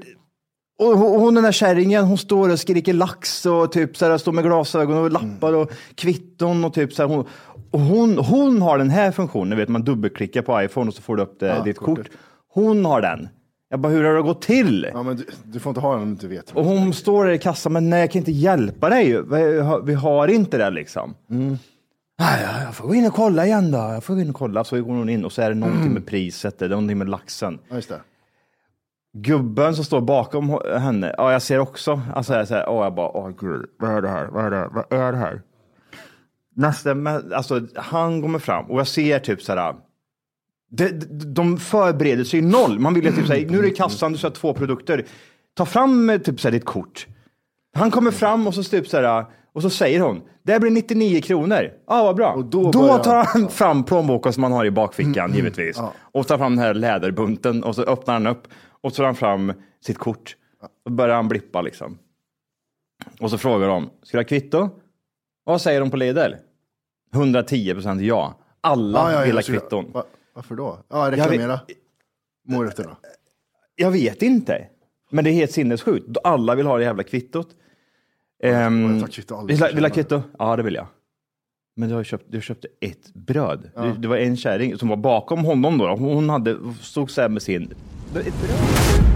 och 0.78 0.98
hon 0.98 1.34
den 1.34 1.44
där 1.44 1.52
kärringen, 1.52 2.04
hon 2.04 2.18
står 2.18 2.50
och 2.52 2.58
skriker 2.60 2.92
lax 2.92 3.46
och 3.46 3.72
typ 3.72 3.96
så 3.96 4.06
här, 4.06 4.18
står 4.18 4.32
med 4.32 4.44
glasögon 4.44 4.96
och 4.98 5.10
lappar 5.10 5.52
och 5.52 5.70
kvitton 5.94 6.64
och 6.64 6.74
typ 6.74 6.92
så 6.92 7.02
här. 7.02 7.08
Hon, 7.14 7.24
och 7.70 7.80
hon, 7.80 8.18
hon 8.18 8.62
har 8.62 8.78
den 8.78 8.90
här 8.90 9.12
funktionen, 9.12 9.58
vet 9.58 9.68
man 9.68 9.82
dubbelklickar 9.84 10.42
på 10.42 10.62
iPhone 10.62 10.88
och 10.88 10.94
så 10.94 11.02
får 11.02 11.16
du 11.16 11.22
upp 11.22 11.40
det, 11.40 11.62
ditt 11.64 11.78
kortet. 11.78 12.08
kort. 12.08 12.16
Hon 12.54 12.84
har 12.84 13.00
den. 13.00 13.28
Jag 13.70 13.80
bara, 13.80 13.92
hur 13.92 14.04
har 14.04 14.14
det 14.14 14.22
gått 14.22 14.42
till? 14.42 14.86
Ja, 14.92 15.02
men 15.02 15.16
du, 15.16 15.26
du 15.44 15.60
får 15.60 15.70
inte 15.70 15.80
ha 15.80 15.92
den 15.92 16.02
om 16.02 16.06
du 16.08 16.12
inte 16.12 16.26
vet. 16.26 16.50
Och 16.50 16.64
hon 16.64 16.92
står 16.94 17.24
där 17.24 17.32
i 17.32 17.38
kassan, 17.38 17.72
men 17.72 17.90
nej, 17.90 18.00
jag 18.00 18.10
kan 18.10 18.18
inte 18.18 18.32
hjälpa 18.32 18.88
dig. 18.88 19.22
Vi 19.84 19.94
har, 19.94 20.28
inte 20.28 20.58
det 20.58 20.70
liksom. 20.70 21.14
"Nej, 21.28 21.48
ja, 22.42 22.62
jag 22.64 22.74
får 22.74 22.88
gå 22.88 22.94
in 22.94 23.06
och 23.06 23.12
kolla 23.14 23.46
igen 23.46 23.70
då. 23.70 23.78
Jag 23.78 24.04
får 24.04 24.14
gå 24.14 24.20
in 24.20 24.30
och 24.30 24.36
kolla. 24.36 24.64
Så 24.64 24.82
går 24.82 24.94
hon 24.94 25.08
in 25.08 25.24
och 25.24 25.32
så 25.32 25.42
är 25.42 25.48
det 25.48 25.54
någonting 25.54 25.92
med 25.92 26.06
priset, 26.06 26.58
det 26.58 26.64
är 26.64 26.68
någonting 26.68 26.98
med 26.98 27.08
laxen. 27.08 27.58
Ja, 27.68 27.76
just 27.76 27.88
det. 27.88 28.00
Gubben 29.22 29.74
som 29.74 29.84
står 29.84 30.00
bakom 30.00 30.60
henne, 30.78 31.14
ja 31.18 31.32
jag 31.32 31.42
ser 31.42 31.58
också, 31.58 32.00
alltså 32.14 32.34
jag 32.34 32.48
säger, 32.48 32.68
åh 32.68 32.84
jag 32.84 32.94
bara, 32.94 33.08
åh 33.08 33.30
gud, 33.40 33.66
vad 33.78 33.90
är 33.90 34.02
det 34.02 34.08
här, 34.08 34.26
vad 34.26 34.44
är 34.44 34.50
det 34.50 34.56
här, 34.56 34.68
vad 34.72 35.00
är 35.00 35.12
det 35.12 35.18
här? 35.18 35.42
Nästa, 36.56 36.94
men, 36.94 37.32
alltså 37.32 37.60
han 37.74 38.22
kommer 38.22 38.38
fram 38.38 38.70
och 38.70 38.80
jag 38.80 38.86
ser 38.86 39.18
typ 39.18 39.42
så 39.42 39.54
här, 39.54 39.74
de, 40.70 40.88
de, 40.88 41.34
de 41.34 41.58
förbereder 41.58 42.24
sig 42.24 42.40
noll. 42.40 42.78
Man 42.78 42.94
vill 42.94 43.04
ju 43.04 43.12
typ 43.12 43.26
säga, 43.26 43.50
nu 43.50 43.58
är 43.58 43.62
det 43.62 43.68
i 43.68 43.74
kassan, 43.74 44.12
du 44.12 44.18
ska 44.18 44.26
ha 44.26 44.34
två 44.34 44.54
produkter. 44.54 45.04
Ta 45.56 45.66
fram 45.66 46.10
eh, 46.10 46.18
typ 46.18 46.40
så 46.40 46.48
här, 46.48 46.52
ditt 46.52 46.64
kort. 46.64 47.06
Han 47.74 47.90
kommer 47.90 48.10
fram 48.10 48.46
och 48.46 48.54
så 48.54 48.62
typ 48.62 48.88
så 48.88 48.96
här, 48.96 49.24
och 49.54 49.62
så 49.62 49.70
säger 49.70 50.00
hon, 50.00 50.22
det 50.42 50.60
blir 50.60 50.70
99 50.70 51.20
kronor. 51.20 51.62
Ja, 51.62 52.00
ah, 52.00 52.04
vad 52.04 52.16
bra. 52.16 52.32
Och 52.32 52.44
då 52.44 52.70
då 52.70 52.98
tar 52.98 53.24
han 53.24 53.48
fram 53.48 53.84
plånboken 53.84 54.32
som 54.32 54.42
han 54.42 54.52
har 54.52 54.64
i 54.64 54.70
bakfickan 54.70 55.34
givetvis. 55.34 55.80
Och 56.12 56.26
tar 56.26 56.38
fram 56.38 56.56
den 56.56 56.64
här 56.64 56.74
läderbunten 56.74 57.64
och 57.64 57.74
så 57.74 57.82
öppnar 57.82 58.14
han 58.14 58.26
upp 58.26 58.48
och 58.86 58.92
så 58.92 58.96
tar 58.96 59.04
han 59.04 59.14
fram 59.14 59.52
sitt 59.80 59.98
kort. 59.98 60.36
Och 60.84 60.92
börjar 60.92 61.16
han 61.16 61.28
blippa 61.28 61.62
liksom. 61.62 61.98
Och 63.20 63.30
så 63.30 63.38
frågar 63.38 63.68
de, 63.68 63.90
ska 64.02 64.16
du 64.16 64.22
ha 64.22 64.28
kvitto? 64.28 64.68
Vad 65.44 65.60
säger 65.62 65.80
de 65.80 65.90
på 65.90 65.96
Lidl? 65.96 66.32
110 67.14 67.72
procent 67.74 68.02
ja. 68.02 68.38
Alla 68.60 69.12
Ja, 69.12 69.18
ja, 69.20 69.24
vill 69.26 69.34
ha 69.34 69.42
skulle- 69.42 69.58
kvitton. 69.60 69.92
Va, 69.92 70.04
varför 70.34 70.54
då? 70.54 70.78
Ja, 70.88 71.10
reklamera. 71.10 71.60
Morötterna. 72.48 72.96
Jag 73.74 73.90
vet 73.90 74.22
inte. 74.22 74.68
Men 75.10 75.24
det 75.24 75.30
är 75.30 75.32
helt 75.32 75.50
sinnessjukt. 75.50 76.16
Alla 76.24 76.54
vill 76.54 76.66
ha 76.66 76.76
det 76.78 76.84
jävla 76.84 77.02
kvittot. 77.02 77.48
Um, 78.44 78.90
jag 78.92 79.00
tar 79.00 79.08
kvitto 79.08 79.46
vill, 79.46 79.60
ha- 79.60 79.68
vill 79.74 79.84
ha 79.84 79.90
kvitto? 79.90 80.22
Ja, 80.38 80.56
det 80.56 80.62
vill 80.62 80.74
jag. 80.74 80.86
Men 81.76 81.88
du, 81.88 81.94
har 81.94 82.04
köpt, 82.04 82.24
du 82.28 82.40
köpte 82.40 82.68
ett 82.80 83.14
bröd. 83.14 83.70
Det, 83.74 83.94
det 83.98 84.08
var 84.08 84.16
en 84.16 84.36
kärring 84.36 84.78
som 84.78 84.88
var 84.88 84.96
bakom 84.96 85.44
honom 85.44 85.78
då. 85.78 85.96
Hon 85.96 86.28
hade, 86.30 86.56
stod 86.80 87.10
så 87.10 87.20
här 87.20 87.28
med 87.28 87.42
sin... 87.42 87.74
Ett 88.20 88.34
bra... 88.42 89.15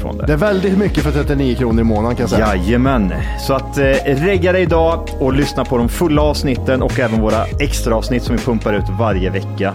ifrån 0.01 0.17
det. 0.17 0.25
Det 0.25 0.33
är 0.33 0.37
väldigt 0.37 0.77
mycket 0.77 1.03
för 1.03 1.11
39 1.11 1.55
kronor 1.55 1.81
i 1.81 1.83
månaden 1.83 2.15
kan 2.15 2.23
jag 2.23 2.29
säga. 2.29 2.55
Jajamän, 2.55 3.13
så 3.47 3.53
att 3.53 3.77
eh, 3.77 3.83
regga 4.05 4.51
dig 4.51 4.61
idag 4.61 5.09
och 5.19 5.33
lyssna 5.33 5.65
på 5.65 5.77
de 5.77 5.89
fulla 5.89 6.21
avsnitten 6.21 6.81
och 6.81 6.99
även 6.99 7.21
våra 7.21 7.45
extra 7.59 7.95
avsnitt 7.95 8.23
som 8.23 8.35
vi 8.35 8.41
pumpar 8.41 8.73
ut 8.73 8.83
varje 8.99 9.29
vecka. 9.29 9.73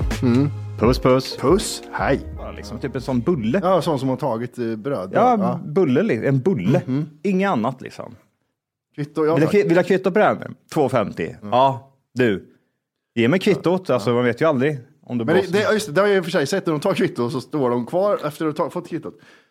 Puss 0.79 0.99
puss! 0.99 1.37
Puss, 1.41 1.83
hej. 1.93 2.21
Bara 2.37 2.53
liksom 2.53 2.79
typ 2.79 2.95
en 2.95 3.01
sån 3.01 3.21
bulle. 3.21 3.61
Ja, 3.63 3.83
sån 3.83 3.99
som 3.99 4.09
har 4.09 4.17
tagit 4.17 4.59
eh, 4.59 4.77
bröd. 4.77 5.11
Ja, 5.13 5.61
bulle, 5.65 6.03
li- 6.03 6.27
en 6.27 6.41
bulle. 6.41 6.81
Inget 7.23 7.51
annat 7.51 7.81
liksom. 7.81 8.15
Kvitto, 8.97 9.27
ja 9.27 9.35
Vill 9.35 9.49
du, 9.53 9.63
vill 9.69 9.77
ha 9.77 9.83
kvitto 9.85 10.11
på 10.11 10.19
den? 10.19 10.39
2,50. 10.75 11.35
Ja, 11.43 11.91
du. 12.15 12.45
Ge 13.15 13.29
mig 13.29 13.39
kvittot, 13.41 13.91
alltså 13.91 14.11
man 14.11 14.25
vet 14.25 14.41
ju 14.41 14.45
aldrig 14.49 14.79
om 15.07 15.19
du 15.19 15.25
Men 15.25 15.35
det, 15.35 15.53
det, 15.53 15.61
ja, 15.63 15.73
just 15.73 15.87
det, 15.87 15.93
det 15.93 16.01
har 16.01 16.09
jag 16.09 16.17
i 16.17 16.21
och 16.21 16.25
för 16.25 16.31
sig 16.31 16.47
sett 16.47 16.67
när 16.67 16.73
de 16.73 16.81
tar 16.81 16.95
kvitto 16.95 17.31
så 17.31 17.41
står 17.41 17.71
de 17.71 17.87
kvar 17.87 18.19
efter 18.27 18.47
att 18.47 18.59
ha 18.59 18.71
fått 18.71 18.89
kvittot. 18.89 19.15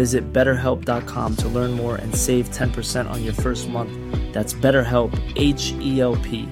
Visit 0.00 0.32
betterhelp.com 0.32 1.36
to 1.36 1.48
learn 1.48 1.72
more 1.72 1.96
and 1.96 2.16
save 2.16 2.44
10% 2.50 3.10
on 3.10 3.22
your 3.22 3.34
first 3.34 3.68
month. 3.68 3.92
That's 4.32 4.54
BetterHelp, 4.54 5.12
H 5.36 5.74
E 5.80 6.00
L 6.00 6.16
P. 6.16 6.48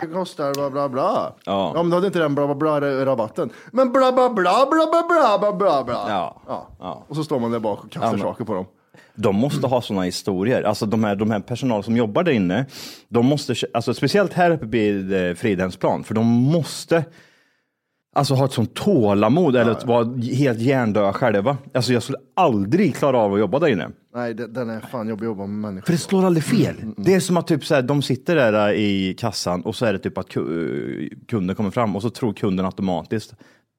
Det 0.00 0.06
kostar 0.06 0.54
bla 0.54 0.70
bla 0.70 0.88
bla. 0.88 1.34
Ja. 1.44 1.72
men 1.76 1.90
då 1.90 1.96
hade 1.96 2.06
inte 2.06 2.18
den 2.18 2.34
bla 2.34 2.54
bla 2.54 2.80
bla 2.80 3.06
rabatten. 3.06 3.50
Men 3.72 3.92
bla 3.92 4.12
bla 4.12 4.30
bla 4.30 4.66
bla 4.70 4.86
bla 4.90 5.08
bla 5.08 5.38
bla 5.38 5.52
bla 5.52 5.84
bla. 5.84 6.06
Ja. 6.08 6.42
ja. 6.46 6.68
Ja. 6.78 7.04
Och 7.08 7.16
så 7.16 7.24
står 7.24 7.40
man 7.40 7.50
där 7.50 7.58
bak 7.58 7.84
och 7.84 7.90
kastar 7.90 8.18
Ja, 8.18 8.22
saker 8.22 8.44
på 8.44 8.54
dem. 8.54 8.66
De 9.14 9.36
måste 9.36 9.66
ha 9.66 9.82
sådana 9.82 10.02
historier. 10.02 10.62
Alltså 10.62 10.86
de 10.86 11.04
här, 11.04 11.16
de 11.16 11.30
här 11.30 11.40
personal 11.40 11.84
som 11.84 11.96
jobbar 11.96 12.22
där 12.22 12.32
inne, 12.32 12.66
de 13.08 13.26
måste, 13.26 13.54
alltså 13.74 13.94
speciellt 13.94 14.32
här 14.32 14.50
uppe 14.50 14.66
vid 14.66 15.28
eh, 15.28 15.34
Fridhemsplan, 15.34 16.04
för 16.04 16.14
de 16.14 16.26
måste 16.26 17.04
alltså 18.16 18.34
ha 18.34 18.44
ett 18.44 18.52
sånt 18.52 18.74
tålamod 18.74 19.56
eller 19.56 19.70
att 19.72 19.84
vara 19.86 20.04
helt 20.16 20.58
hjärndöda 20.58 21.12
själva. 21.12 21.56
Alltså 21.74 21.92
jag 21.92 22.02
skulle 22.02 22.18
aldrig 22.36 22.96
klara 22.96 23.18
av 23.18 23.32
att 23.32 23.38
jobba 23.40 23.58
där 23.58 23.66
inne. 23.68 23.88
Nej, 24.14 24.34
det, 24.34 24.46
den 24.46 24.70
är 24.70 24.80
fan 24.80 25.08
jobbig 25.08 25.24
att 25.24 25.30
jobba 25.30 25.46
med 25.46 25.58
människor. 25.70 25.86
För 25.86 25.92
det 25.92 25.98
slår 25.98 26.24
aldrig 26.26 26.44
fel. 26.44 26.74
Det 26.96 27.14
är 27.14 27.20
som 27.20 27.36
att 27.36 27.46
typ 27.46 27.64
så 27.64 27.74
här, 27.74 27.82
de 27.82 28.02
sitter 28.02 28.36
där 28.36 28.72
i 28.72 29.14
kassan 29.18 29.62
och 29.62 29.74
så 29.76 29.86
är 29.86 29.92
det 29.92 29.98
typ 29.98 30.18
att 30.18 30.28
ku- 30.28 31.26
kunden 31.28 31.56
kommer 31.56 31.70
fram 31.70 31.96
och 31.96 32.02
så 32.02 32.10
tror 32.10 32.32
kunden 32.32 32.66
automatiskt 32.66 33.34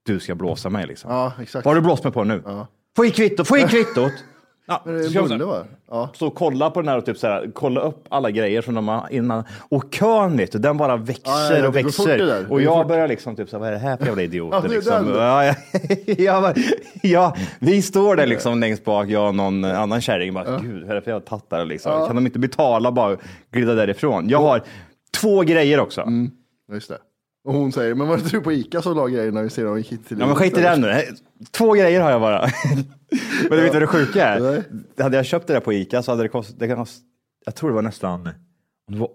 du 0.06 0.20
ska 0.20 0.36
blåsa 0.36 0.70
mig 0.70 0.88
liksom. 0.88 1.12
Ja, 1.12 1.34
exakt. 1.42 1.66
Vad 1.66 1.76
har 1.76 1.82
du 1.82 1.86
blåst 1.86 2.04
mig 2.04 2.14
på 2.14 2.24
nu? 2.24 2.44
Få 2.96 3.06
i 3.06 3.12
kvittot, 3.12 3.48
få 3.48 3.58
i 3.58 3.64
kvittot! 3.64 4.12
Ja, 4.70 4.82
bulle 4.86 5.46
va? 5.46 5.64
Ja. 5.90 6.10
så 6.14 6.30
kolla 6.30 6.70
på 6.70 6.82
den 6.82 6.88
här 6.90 6.98
och 6.98 7.06
typ 7.06 7.18
så 7.18 7.28
här, 7.28 7.52
kolla 7.54 7.82
upp 7.82 8.06
alla 8.10 8.32
grejer 8.32 8.62
som 8.62 8.76
de 8.76 8.88
har 8.88 9.08
innan. 9.12 9.44
Och 9.70 9.94
kön 9.94 10.38
vet 10.38 10.52
du, 10.52 10.60
den 10.60 10.78
bara 10.78 10.98
växer 10.98 11.32
Ja, 11.32 11.58
ja, 11.58 11.68
och 11.68 11.74
fort 11.74 12.08
det 12.08 12.18
växer. 12.18 12.52
och 12.52 12.62
jag 12.62 12.78
fort. 12.84 12.88
börjar 12.88 13.08
liksom 13.08 13.36
typ 13.36 13.50
så 13.50 13.56
här, 13.56 13.60
vad 13.60 13.68
är 13.68 13.72
det 13.72 13.78
här 13.80 13.98
för 13.98 14.06
jävla 14.06 14.22
idioter? 14.22 14.62
Ja, 14.64 14.74
liksom. 14.74 15.14
ja, 15.16 15.46
ja, 15.46 15.54
ja, 16.18 16.54
ja, 17.02 17.36
vi 17.60 17.82
står 17.82 18.16
där 18.16 18.26
liksom 18.28 18.60
längst 18.60 18.86
bak, 18.86 19.08
jag 19.10 19.28
och 19.28 19.36
någon 19.36 19.66
annan 19.66 20.02
kärring 20.02 20.34
bara, 20.34 20.60
gud, 20.60 20.82
vad 20.82 20.92
är 20.92 20.96
det 20.96 21.02
för 21.02 21.12
jävla 21.12 21.26
tattare 21.26 21.66
liksom? 21.66 22.08
Kan 22.08 22.16
de 22.16 22.26
inte 22.26 22.40
betala 22.40 22.92
bara 22.92 23.18
glida 23.52 23.74
därifrån? 23.74 24.30
Jag 24.30 24.40
har 24.40 24.62
två 25.22 25.42
grejer 25.42 25.80
också. 25.80 26.02
Mm. 26.02 26.32
Just 26.72 26.90
det. 26.90 26.98
Och 27.48 27.54
hon 27.54 27.72
säger, 27.72 27.96
men 27.96 28.08
var 28.08 28.18
det 28.18 28.30
du 28.32 28.42
på 28.42 28.52
Ica 28.52 28.82
som 28.82 28.96
la 28.96 29.08
grejerna 29.08 29.42
vi 29.42 29.50
ser 29.50 29.66
dem 29.66 29.78
gick 29.78 29.92
hit 29.92 30.08
till 30.08 30.20
Ja 30.20 30.26
men 30.26 30.36
skit 30.36 30.58
i 30.58 30.62
den 30.62 30.82
nu. 30.82 31.02
Två 31.52 31.74
grejer 31.74 32.02
har 32.02 32.12
jag 32.12 32.22
bara. 32.22 32.42
men 33.50 33.50
du 33.50 33.62
vet 33.62 33.74
vad 33.74 33.82
det 33.82 33.88
sjuka 33.88 34.28
är? 34.28 34.40
Nej. 34.40 34.64
Hade 35.00 35.18
jag 35.18 35.26
köpt 35.26 35.48
det 35.48 35.54
där 35.54 35.60
på 35.60 35.74
Ica 35.74 36.04
så 36.04 36.12
hade 36.12 36.24
det 36.24 36.30
kostat, 36.30 36.60
det 36.60 36.68
kost- 36.68 37.04
jag 37.46 37.56
tror 37.56 37.70
det 37.70 37.76
var 37.76 37.82
nästan, 37.82 38.22
om 38.88 38.94
det 38.94 38.98
var 39.00 39.10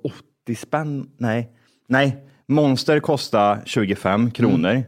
80 0.45 0.55
spänn, 0.57 1.11
nej, 1.19 1.53
nej, 1.89 2.27
Monster 2.49 3.01
kostar 3.01 3.62
25 3.65 4.31
kronor. 4.31 4.83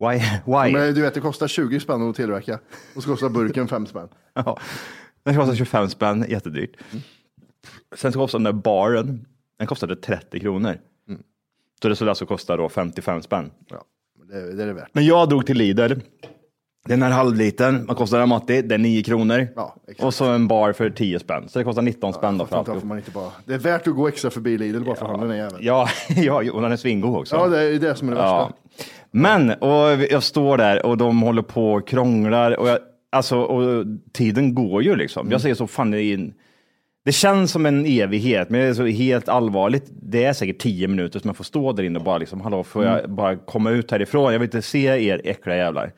Why? 0.00 0.18
Why? 0.46 0.72
Men 0.72 0.94
du 0.94 1.02
vet, 1.02 1.14
det 1.14 1.20
kostar 1.20 1.48
20 1.48 1.80
spänn 1.80 2.10
att 2.10 2.16
tillverka. 2.16 2.58
Och 2.96 3.02
så 3.02 3.08
kostar 3.10 3.28
burken 3.28 3.68
5 3.68 3.86
spänn. 3.86 4.08
Ja, 4.34 4.58
den 5.24 5.36
kostar 5.36 5.54
25 5.54 5.88
spänn, 5.88 6.24
jättedyrt. 6.28 6.76
Sen 7.96 8.12
så 8.12 8.18
kostade 8.18 8.44
den 8.44 8.54
där 8.54 8.62
baren, 8.62 9.26
den 9.58 9.66
kostade 9.66 9.96
30 9.96 10.40
kronor. 10.40 10.78
Så 11.82 11.88
det 11.88 11.96
skulle 11.96 12.10
alltså 12.10 12.26
kosta 12.26 12.56
då 12.56 12.68
55 12.68 13.22
spänn. 13.22 13.50
Ja, 13.70 13.82
det, 14.32 14.56
det 14.56 14.62
är 14.62 14.66
det 14.66 14.72
värt. 14.72 14.88
Men 14.92 15.04
jag 15.06 15.28
drog 15.28 15.46
till 15.46 15.56
Lidl. 15.58 15.92
Den 16.86 17.02
här 17.02 17.10
halvliten, 17.10 17.86
vad 17.86 17.96
kostar 17.96 18.18
den 18.18 18.28
Matti? 18.28 18.62
Det 18.62 18.74
är 18.74 18.78
9 18.78 19.02
kronor. 19.02 19.48
Ja, 19.56 19.76
exakt. 19.88 20.04
och 20.04 20.14
så 20.14 20.24
en 20.24 20.48
bar 20.48 20.72
för 20.72 20.90
10 20.90 21.18
spänn. 21.18 21.48
Så 21.48 21.58
det 21.58 21.64
kostar 21.64 21.82
19 21.82 22.12
spänn 22.12 22.38
då 22.38 22.46
för 22.46 22.56
allt. 22.56 22.84
man 22.84 22.98
inte 22.98 23.10
bara... 23.10 23.30
Det 23.44 23.54
är 23.54 23.58
värt 23.58 23.86
att 23.86 23.94
gå 23.94 24.08
extra 24.08 24.30
förbi 24.30 24.58
Lidl 24.58 24.84
bara 24.84 24.94
för 24.96 25.06
handla 25.06 25.26
den 25.26 25.36
jäveln. 25.36 25.58
Ja, 25.60 25.88
ja, 26.16 26.52
och 26.52 26.62
den 26.62 26.72
är 26.72 26.76
svingod 26.76 27.16
också. 27.16 27.36
Ja, 27.36 27.46
det 27.48 27.60
är 27.62 27.78
det 27.78 27.94
som 27.94 28.08
är 28.08 28.14
det 28.14 28.20
Ja. 28.20 28.38
värsta. 28.38 28.86
Men, 29.10 29.50
och 29.50 30.02
jag 30.10 30.22
står 30.22 30.56
där 30.58 30.86
och 30.86 30.96
de 30.96 31.22
håller 31.22 31.42
på 31.42 31.72
och 31.72 31.88
krånglar 31.88 32.56
och, 32.60 32.68
jag, 32.68 32.78
alltså, 33.12 33.38
och 33.38 33.84
tiden 34.12 34.54
går 34.54 34.82
ju 34.82 34.96
liksom. 34.96 35.30
Jag 35.30 35.40
säger 35.40 35.54
så, 35.54 35.66
fan 35.66 35.90
det 35.90 36.02
är 36.02 36.14
en, 36.14 36.34
det 37.04 37.12
känns 37.12 37.50
som 37.52 37.66
en 37.66 37.86
evighet, 37.86 38.50
men 38.50 38.60
det 38.60 38.66
är 38.66 38.74
så 38.74 38.86
helt 38.86 39.28
allvarligt. 39.28 39.84
Det 40.02 40.24
är 40.24 40.32
säkert 40.32 40.58
tio 40.58 40.88
minuter 40.88 41.18
som 41.20 41.28
jag 41.28 41.36
får 41.36 41.44
stå 41.44 41.72
där 41.72 41.82
inne 41.82 41.98
och 41.98 42.04
bara 42.04 42.18
liksom, 42.18 42.40
hallå, 42.40 42.64
får 42.64 42.84
jag 42.84 43.10
bara 43.10 43.36
komma 43.36 43.70
ut 43.70 43.90
härifrån? 43.90 44.32
Jag 44.32 44.38
vill 44.40 44.46
inte 44.46 44.62
se 44.62 44.84
er 45.08 45.20
äckliga 45.24 45.56
jävlar. 45.56 45.92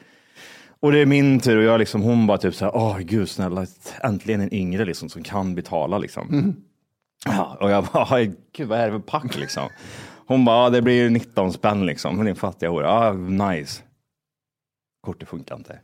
Och 0.80 0.92
det 0.92 0.99
är 0.99 1.07
min 1.07 1.40
tur 1.40 1.57
och 1.57 1.64
jag 1.64 1.78
liksom, 1.78 2.02
hon 2.02 2.26
bara 2.26 2.38
typ 2.38 2.54
så 2.54 2.64
här, 2.64 2.76
åh 2.76 2.99
gud 2.99 3.28
snälla, 3.28 3.66
äntligen 4.02 4.40
en 4.40 4.54
yngre 4.54 4.85
liksom 4.85 5.09
som 5.09 5.23
kan 5.23 5.54
betala 5.54 5.99
liksom. 5.99 6.54
Ja, 7.25 7.57
och 7.61 7.71
jag 7.71 7.85
bara, 7.85 8.07
"Aj, 8.11 8.33
gud 8.57 8.69
vad 8.69 8.78
är 8.78 8.87
det 8.87 8.92
för 8.92 8.99
pack 8.99 9.37
liksom? 9.38 9.69
Hon 10.26 10.45
bara, 10.45 10.64
"Ja, 10.64 10.71
det 10.71 10.83
blir 10.83 11.11
19 11.11 11.52
spänn 11.52 11.87
liksom, 11.87 12.25
din 12.25 12.37
fattiga 12.37 12.71
hora. 12.71 12.87
Ja, 12.87 13.12
nice. 13.52 13.83
Kortet 15.00 15.28
funkar 15.28 15.57
inte. 15.57 15.78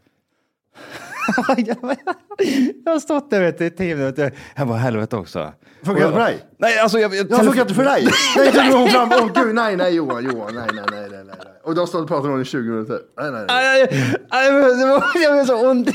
jag 2.85 2.92
har 2.92 2.99
stått 2.99 3.30
där 3.30 3.40
vet 3.40 3.59
du, 3.59 3.66
i 3.66 3.71
tio 3.71 3.97
minuter. 3.97 4.33
Jag 4.56 4.68
bara, 4.68 4.78
helvete 4.78 5.16
också. 5.16 5.52
Funkar 5.83 6.06
det 6.06 6.12
för 6.12 6.21
dig? 6.21 6.38
Nej, 6.59 6.78
alltså 6.78 6.99
jag... 6.99 7.14
jag 7.14 7.26
Ja, 7.30 7.38
funkar 7.38 7.61
inte 7.61 7.75
för 7.75 7.85
dig? 7.85 8.09
Nej, 8.37 8.52
tog 8.52 8.80
hon 8.80 8.88
fram, 8.90 9.12
åh 9.12 9.30
gud, 9.35 9.54
nej, 9.54 9.76
nej, 9.76 9.95
Johan, 9.95 10.25
Johan, 10.25 10.54
nej, 10.54 10.68
nej, 10.73 10.85
nej, 10.90 11.09
nej, 11.11 11.25
nej. 11.26 11.37
Och 11.64 11.75
du 11.75 11.80
har 11.80 11.87
stått 11.87 12.02
och 12.02 12.09
pratat 12.09 12.25
med 12.25 12.30
honom 12.30 12.42
i 12.42 12.45
20 12.45 12.71
minuter. 12.71 13.00
Nej, 13.21 13.30
nej, 13.30 13.45
nej. 13.49 14.14
Aj, 14.30 14.52
men 14.52 14.78
det 14.78 14.87
var, 14.87 15.04
jag 15.14 15.47
så 15.47 15.71
ont. 15.71 15.88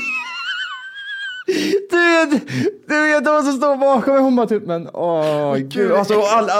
Du 1.90 1.96
vet, 1.96 2.48
du 2.88 3.02
vet 3.06 3.24
de 3.24 3.42
som 3.42 3.52
står 3.52 3.76
bakom 3.76 4.14
mig, 4.14 4.22
hon 4.22 4.36
bara 4.36 4.46
typ, 4.46 4.66
men 4.66 4.88
åh 4.92 5.56
gud. 5.56 5.92
Alltså, 5.92 6.14
och 6.14 6.32
alla, 6.32 6.52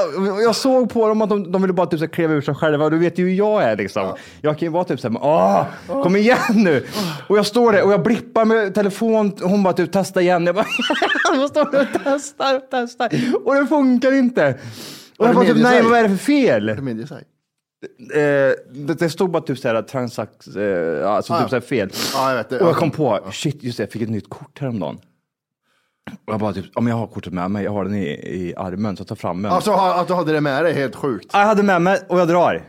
jag 0.43 0.57
såg 0.57 0.91
på 0.93 1.09
dem 1.09 1.23
att 1.23 1.29
de, 1.29 1.53
de 1.53 1.63
ville 1.63 1.75
bara 1.75 1.87
typ 1.87 2.01
så 2.01 2.09
kliva 2.09 2.33
ur 2.35 2.41
sig 2.41 2.55
själva 2.55 2.85
och 2.85 2.91
du 2.91 2.99
vet 2.99 3.19
ju 3.19 3.25
hur 3.25 3.35
jag 3.35 3.63
är 3.63 3.77
liksom. 3.77 4.15
Jag 4.41 4.59
kan 4.59 4.67
ju 4.67 4.73
vara 4.73 4.85
typ 4.85 5.01
så 5.01 5.09
här, 5.09 5.13
men, 5.13 5.23
åh, 5.23 5.65
kom 6.03 6.17
igen 6.17 6.39
nu. 6.55 6.87
Och 7.29 7.39
jag 7.39 7.47
står 7.47 7.73
där 7.73 7.85
och 7.85 7.93
jag 7.93 8.03
blippar 8.03 8.45
med 8.45 8.75
telefon, 8.75 9.33
hon 9.43 9.63
bara 9.63 9.75
typ 9.75 9.93
testa 9.93 10.21
igen. 10.21 10.47
Jag 10.47 10.55
bara, 10.55 10.67
jag 11.35 11.49
står 11.49 11.71
där 11.73 11.81
och 11.81 12.01
testar 12.05 12.57
och 12.57 12.63
testar 12.71 13.11
och 13.45 13.55
det 13.55 13.67
funkar 13.67 14.13
inte. 14.13 14.55
Och 15.17 15.27
jag 15.27 15.35
bara 15.35 15.45
typ, 15.45 15.57
nej, 15.63 15.83
vad 15.83 15.99
är 15.99 16.03
det 16.03 16.09
för 16.09 16.17
fel? 16.17 16.67
Det 16.67 16.77
det, 17.99 18.99
det 18.99 19.11
stod 19.11 19.31
bara 19.31 19.43
typ 19.43 19.59
såhär 19.59 19.83
transaks, 19.83 20.47
eh, 20.57 21.11
alltså 21.11 21.33
Ah, 21.33 21.41
typ 21.41 21.49
såhär 21.51 21.61
fel. 21.61 21.91
Ja, 22.15 22.29
jag 22.31 22.37
vet 22.37 22.49
det. 22.49 22.61
Och 22.61 22.69
jag 22.69 22.77
kom 22.77 22.91
på, 22.91 23.21
shit 23.33 23.63
just 23.63 23.77
det, 23.79 23.83
jag 23.83 23.91
fick 23.93 24.03
ett 24.03 24.11
nytt 24.11 24.29
kort 24.31 24.59
häromdagen. 24.61 24.99
Och 26.27 26.33
jag 26.33 26.41
bara 26.41 26.53
typ, 26.53 26.65
om 26.75 26.87
jag 26.87 26.97
har 26.97 27.07
kortet 27.07 27.33
med 27.33 27.51
mig, 27.51 27.65
jag 27.65 27.73
har 27.73 27.85
den 27.85 27.95
i, 27.95 28.05
i 28.09 28.55
armen, 28.57 28.97
så 28.97 29.05
ta 29.05 29.15
fram 29.17 29.43
den. 29.43 29.53
Alltså 29.53 29.71
ha- 29.71 30.01
att 30.01 30.09
du 30.09 30.15
hade 30.15 30.33
det 30.33 30.41
med 30.41 30.65
dig 30.65 30.73
helt 30.75 30.97
sjukt. 30.97 31.27
jag 31.33 31.41
hade 31.47 31.63
med 31.63 31.83
mig 31.83 31.99
och 32.09 32.21
jag 32.21 32.29
drar. 32.29 32.63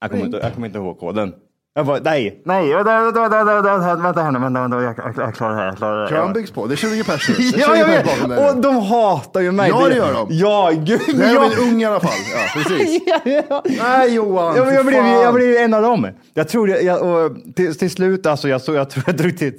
Jag 0.00 0.10
kommer 0.10 0.24
inte, 0.24 0.36
jag 0.38 0.54
kommer 0.54 0.66
inte 0.66 0.78
ihåg 0.78 0.98
koden. 0.98 1.34
Jag 1.76 1.86
bara, 1.86 1.98
nej, 2.04 2.42
nej, 2.44 2.74
vänta, 2.74 3.02
vänta, 3.02 3.20
vänta, 3.20 3.44
vänta, 3.62 3.78
vänta, 3.78 3.96
vänta, 4.02 4.30
nu, 4.30 4.38
vänta, 4.38 4.60
vänta, 4.60 4.82
jag, 4.82 4.94
jag, 5.16 5.26
jag 5.26 5.34
klarar 5.34 5.54
det 5.54 5.60
här, 5.60 5.66
jag 5.66 5.76
klarar 5.76 5.96
det 6.10 6.16
här. 6.16 6.24
Kön 6.24 6.32
byggs 6.32 6.50
på. 6.50 6.66
Det 6.66 6.74
är 6.74 6.76
20 6.76 7.04
personer. 7.04 7.38
Det 7.38 7.44
är 7.44 7.52
20 7.52 7.60
Ja, 7.60 7.76
jag 7.76 7.86
vet! 7.86 8.54
Och 8.54 8.60
de 8.60 8.76
hatar 8.82 9.40
ju 9.40 9.52
mig. 9.52 9.68
Ja, 9.70 9.88
det 9.88 9.96
gör 9.96 10.12
de. 10.12 10.26
Ja, 10.30 10.70
gud. 10.74 11.00
Det 11.06 11.24
här 11.24 11.30
är 11.30 11.34
jag- 11.34 11.52
en 11.52 11.58
ung 11.58 11.82
i 11.82 11.84
alla 11.84 12.00
fall. 12.00 12.10
Ja, 12.34 12.62
precis. 12.62 13.02
Ja, 13.06 13.20
ja. 13.48 13.62
Nej 13.78 14.14
Johan, 14.14 14.56
jag, 14.56 14.78
fy 14.78 14.82
blev, 14.84 15.06
jag 15.06 15.34
blev 15.34 15.56
en 15.56 15.74
av 15.74 15.82
dem. 15.82 16.08
Jag 16.34 16.48
tror 16.48 16.68
jag, 16.68 16.82
jag, 16.82 17.02
och 17.02 17.32
till, 17.56 17.78
till 17.78 17.90
slut, 17.90 18.26
alltså, 18.26 18.48
jag, 18.48 18.60
så, 18.60 18.74
jag 18.74 18.90
tror 18.90 19.04
jag 19.06 19.16
drog 19.16 19.38
till, 19.38 19.52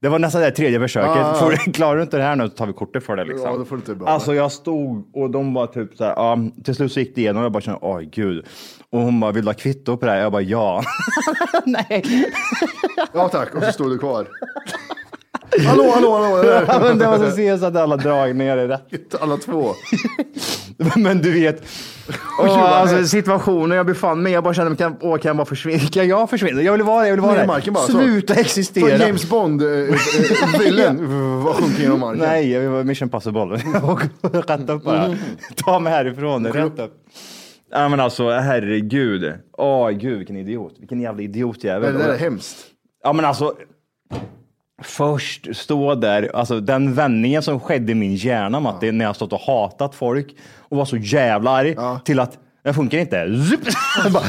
det 0.00 0.08
var 0.08 0.18
nästan 0.18 0.42
det 0.42 0.50
tredje 0.50 0.80
försöket. 0.80 1.24
Ah. 1.24 1.34
Får 1.34 1.72
Klarar 1.72 1.96
du 1.96 2.02
inte 2.02 2.16
det 2.16 2.22
här 2.22 2.36
nu 2.36 2.48
så 2.48 2.54
tar 2.54 2.66
vi 2.66 2.72
kortet 2.72 3.04
för 3.04 3.16
det. 3.16 3.24
Liksom. 3.24 3.50
Ja, 3.50 3.56
då 3.56 3.64
får 3.64 3.80
du 3.86 3.94
bra. 3.94 4.08
Alltså 4.08 4.34
jag 4.34 4.52
stod 4.52 5.16
och 5.16 5.30
de 5.30 5.54
var 5.54 5.66
typ 5.66 5.96
så 5.96 6.04
här, 6.04 6.10
ja, 6.16 6.38
till 6.64 6.74
slut 6.74 6.92
så 6.92 7.00
gick 7.00 7.14
det 7.14 7.20
igenom 7.20 7.42
och 7.42 7.44
jag 7.44 7.52
bara 7.52 7.60
kände, 7.60 7.78
oj 7.82 8.08
gud. 8.12 8.46
Och 8.90 9.00
hon 9.00 9.20
bara, 9.20 9.32
vill 9.32 9.44
du 9.44 9.48
ha 9.48 9.54
kvitto 9.54 9.96
på 9.96 10.06
det 10.06 10.12
här? 10.12 10.18
Jag 10.18 10.32
bara, 10.32 10.42
ja. 10.42 10.82
Nej. 11.64 12.24
Ja 13.12 13.28
tack, 13.28 13.54
och 13.54 13.62
så 13.62 13.72
stod 13.72 13.90
du 13.90 13.98
kvar. 13.98 14.26
hallå, 15.66 15.90
hallå, 15.94 16.12
hallå. 16.12 16.42
det 16.42 16.64
Ja, 16.68 16.78
men 16.82 16.98
det 16.98 17.06
var 17.06 17.18
så 17.18 17.24
ses 17.24 17.62
att 17.62 17.76
alla 17.76 17.96
dragningar 17.96 18.56
är 18.56 18.68
rätt. 18.68 19.22
Alla 19.22 19.36
två. 19.36 19.74
Men 20.96 21.22
du 21.22 21.32
vet, 21.32 21.62
åh, 22.38 22.62
alltså, 22.62 22.96
hemskt. 22.96 23.10
situationen 23.10 23.76
jag 23.76 23.86
befann 23.86 24.22
mig 24.22 24.32
jag 24.32 24.44
bara 24.44 24.54
kände, 24.54 24.76
kan, 24.76 24.96
åh, 25.00 25.18
kan 25.18 25.28
jag 25.28 25.36
bara 25.36 25.46
försvinna? 25.46 25.78
Kan 25.78 26.08
jag 26.08 26.30
försvinna? 26.30 26.62
Jag 26.62 26.72
vill 26.72 26.82
vara 26.82 27.00
där, 27.00 27.06
jag 27.08 27.14
vill 27.16 27.22
vara 27.22 27.46
där. 27.46 27.70
bara, 27.70 27.86
så. 27.86 27.92
Sluta 27.92 28.34
Från 28.34 28.40
existera. 28.40 28.96
James 28.96 29.30
Bond, 29.30 29.62
eh, 29.62 29.68
eh, 29.68 30.58
villen, 30.58 30.98
vad 31.42 31.54
sjunker 31.54 31.82
genom 31.82 32.00
marken. 32.00 32.24
Nej, 32.24 32.50
jag 32.50 32.70
vara 32.70 32.84
mission 32.84 33.08
possible. 33.08 33.40
Rätt 34.22 34.70
upp 34.70 34.84
bara. 34.84 35.16
Ta 35.56 35.78
mig 35.78 35.92
härifrån, 35.92 36.46
rätt 36.46 36.78
upp. 36.78 36.94
Ja 37.70 37.88
men 37.88 38.00
alltså 38.00 38.30
herregud. 38.30 39.32
Åh 39.58 39.90
gud 39.90 40.18
vilken 40.18 40.36
idiot. 40.36 40.74
Vilken 40.78 41.00
jävla 41.00 41.22
idiotjävel. 41.22 41.92
Det 41.92 41.98
där 41.98 42.08
är 42.08 42.18
hemskt. 42.18 42.56
Ja 43.04 43.12
men 43.12 43.24
alltså. 43.24 43.54
Först 44.82 45.56
stå 45.56 45.94
där, 45.94 46.30
alltså 46.34 46.60
den 46.60 46.94
vändningen 46.94 47.42
som 47.42 47.60
skedde 47.60 47.92
i 47.92 47.94
min 47.94 48.14
hjärna 48.14 48.60
Matti, 48.60 48.92
när 48.92 49.04
jag 49.04 49.16
stått 49.16 49.32
och 49.32 49.40
hatat 49.40 49.94
folk 49.94 50.36
och 50.58 50.76
var 50.76 50.84
så 50.84 50.96
jävla 50.96 51.50
arg 51.50 51.76
till 52.04 52.20
att 52.20 52.38
det 52.62 52.74
funkar 52.74 52.98
inte. 52.98 53.44
Zup! 53.50 53.60
Bara, 54.12 54.24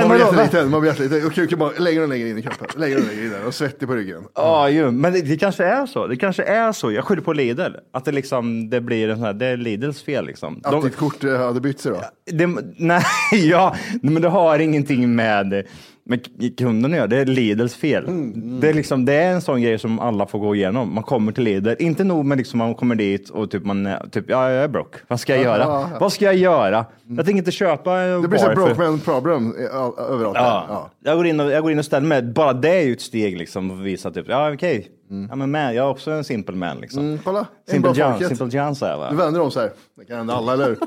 Man 0.00 0.08
blir 0.08 0.18
jätteliten, 0.18 0.70
man 0.70 0.80
blir 0.80 0.90
jätteliten. 0.90 1.26
Och 1.26 1.32
kuken 1.32 1.58
bara 1.58 1.70
längre 1.78 2.02
och 2.02 2.08
längre 2.08 2.28
in 2.28 2.38
i 2.38 2.42
kroppen. 2.42 2.66
Längre 2.76 2.96
och 2.96 3.06
längre 3.06 3.24
in 3.24 3.30
där 3.30 3.46
och 3.46 3.54
svettig 3.54 3.88
på 3.88 3.94
ryggen. 3.94 4.22
Ja, 4.34 4.68
ju, 4.68 4.90
men 4.90 5.12
det, 5.12 5.20
det 5.20 5.36
kanske 5.36 5.64
är 5.64 5.86
så. 5.86 6.06
Det 6.06 6.16
kanske 6.16 6.42
är 6.42 6.72
så. 6.72 6.92
Jag 6.92 7.04
skyller 7.04 7.22
på 7.22 7.32
Lidl. 7.32 7.72
Att 7.92 8.04
det 8.04 8.12
liksom, 8.12 8.70
det 8.70 8.80
blir 8.80 9.08
en 9.08 9.16
sån 9.16 9.24
här, 9.24 9.32
det 9.32 9.46
är 9.46 9.56
Lidls 9.56 10.02
fel 10.02 10.26
liksom. 10.26 10.60
Att 10.64 10.82
ditt 10.82 10.96
kort 10.96 11.24
eh, 11.24 11.38
hade 11.38 11.60
bytt 11.60 11.80
sig 11.80 11.92
då? 11.92 12.00
det, 12.32 12.46
nej, 12.76 13.02
ja, 13.32 13.76
men 14.02 14.22
det 14.22 14.28
har 14.28 14.58
ingenting 14.58 15.14
med, 15.14 15.66
med 16.06 16.24
k- 16.24 16.30
kunden 16.58 16.92
göra. 16.92 17.06
Det 17.06 17.16
är 17.16 17.26
Lidls 17.26 17.74
fel. 17.74 18.04
Mm, 18.04 18.60
Det, 18.60 18.68
är 18.68 18.74
liksom, 18.74 19.04
det 19.04 19.12
är 19.14 19.32
en 19.32 19.42
sån 19.42 19.62
grej 19.62 19.78
som 19.78 19.98
alla 20.00 20.26
får 20.26 20.38
gå 20.38 20.54
igenom. 20.54 20.94
Man 20.94 21.02
kommer 21.04 21.32
till 21.32 21.44
Lidl, 21.44 21.70
inte 21.78 22.04
nog 22.04 22.24
med 22.24 22.38
liksom 22.38 22.58
man 22.58 22.74
kommer 22.74 22.94
dit 22.94 23.30
och 23.30 23.50
typ 23.50 23.64
man 23.64 23.88
typ, 24.12 24.24
ja, 24.28 24.50
jag 24.50 24.64
är 24.64 24.68
broke. 24.68 24.98
Vad 25.08 25.20
ska 25.20 25.32
jag 25.36 25.40
Ja, 25.44 25.44
göra? 25.44 25.62
ja, 25.64 25.88
ja. 25.92 25.98
Vad 26.00 26.12
ska 26.12 26.24
jag 26.24 26.34
göra? 26.36 26.86
Jag 27.08 27.24
tänker 27.24 27.38
inte 27.38 27.50
köpa 27.50 27.98
en 28.00 28.22
Det 28.22 28.28
blir 28.28 28.38
så 28.38 28.50
broke 28.54 28.74
man 28.82 28.98
problem 29.00 29.54
eh, 29.58 29.76
all- 29.80 29.98
överallt. 29.98 30.36
Ja. 30.38 30.66
Ja. 30.68 30.90
Jag, 31.04 31.16
går 31.16 31.26
in 31.26 31.40
och, 31.40 31.50
jag 31.50 31.62
går 31.62 31.72
in 31.72 31.78
och 31.78 31.84
ställer 31.84 32.06
mig. 32.06 32.22
Bara 32.22 32.52
det 32.52 32.70
är 32.70 32.82
ju 32.82 32.92
ett 32.92 33.00
steg 33.00 33.38
liksom 33.38 33.70
att 33.70 33.78
visa 33.86 34.10
typ, 34.10 34.26
ja 34.28 34.52
okej, 34.52 34.88
Mm. 35.10 35.26
ja, 35.30 35.36
men 35.36 35.50
man, 35.50 35.60
jag 35.62 35.76
är 35.76 35.88
också 35.88 36.10
en 36.10 36.24
simple 36.24 36.56
man 36.56 36.76
liksom. 36.80 37.18
kolla, 37.24 37.38
en 37.38 37.72
simple 37.72 37.92
John, 37.94 38.18
simple 38.36 38.58
John 38.58 38.74
sa 38.74 38.88
jag? 38.88 39.12
Du 39.12 39.16
vänder 39.16 39.40
om 39.40 39.50
så 39.50 39.60
här. 39.60 39.70
Det 39.98 40.04
kan 40.04 40.16
hända 40.16 40.34
alla, 40.34 40.52
eller 40.52 40.66
hur? 40.66 40.78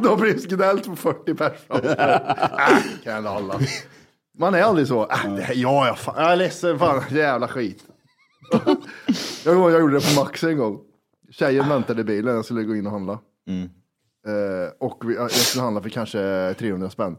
Då 0.00 0.16
blir 0.16 0.32
det 0.34 0.56
gnällt 0.56 0.84
på 0.86 0.96
40 0.96 1.34
pers 1.34 1.52
framför. 1.68 1.88
äh, 1.88 1.96
det 1.96 3.04
kan 3.10 3.26
alla. 3.26 3.54
Man 4.38 4.54
är 4.54 4.62
aldrig 4.62 4.88
så. 4.88 5.02
Äh, 5.02 5.34
det 5.34 5.42
här, 5.42 5.54
ja, 5.54 5.86
jag, 5.86 5.98
fan, 5.98 6.14
jag 6.18 6.32
är 6.32 6.36
ledsen, 6.36 6.78
fan, 6.78 7.02
jävla 7.10 7.48
skit. 7.48 7.84
jag, 9.44 9.72
jag 9.72 9.80
gjorde 9.80 9.94
det 9.98 10.14
på 10.14 10.20
Max 10.20 10.44
en 10.44 10.58
gång. 10.58 10.80
Tjejen 11.30 11.68
väntade 11.68 12.00
i 12.00 12.04
bilen, 12.04 12.34
jag 12.34 12.44
skulle 12.44 12.62
gå 12.62 12.76
in 12.76 12.86
och 12.86 12.92
handla. 12.92 13.18
Eh, 14.26 14.72
och 14.80 15.02
vi, 15.04 15.14
jag 15.14 15.30
skulle 15.30 15.62
handla 15.62 15.82
för 15.82 15.88
kanske 15.88 16.54
300 16.58 16.90
spänn. 16.90 17.16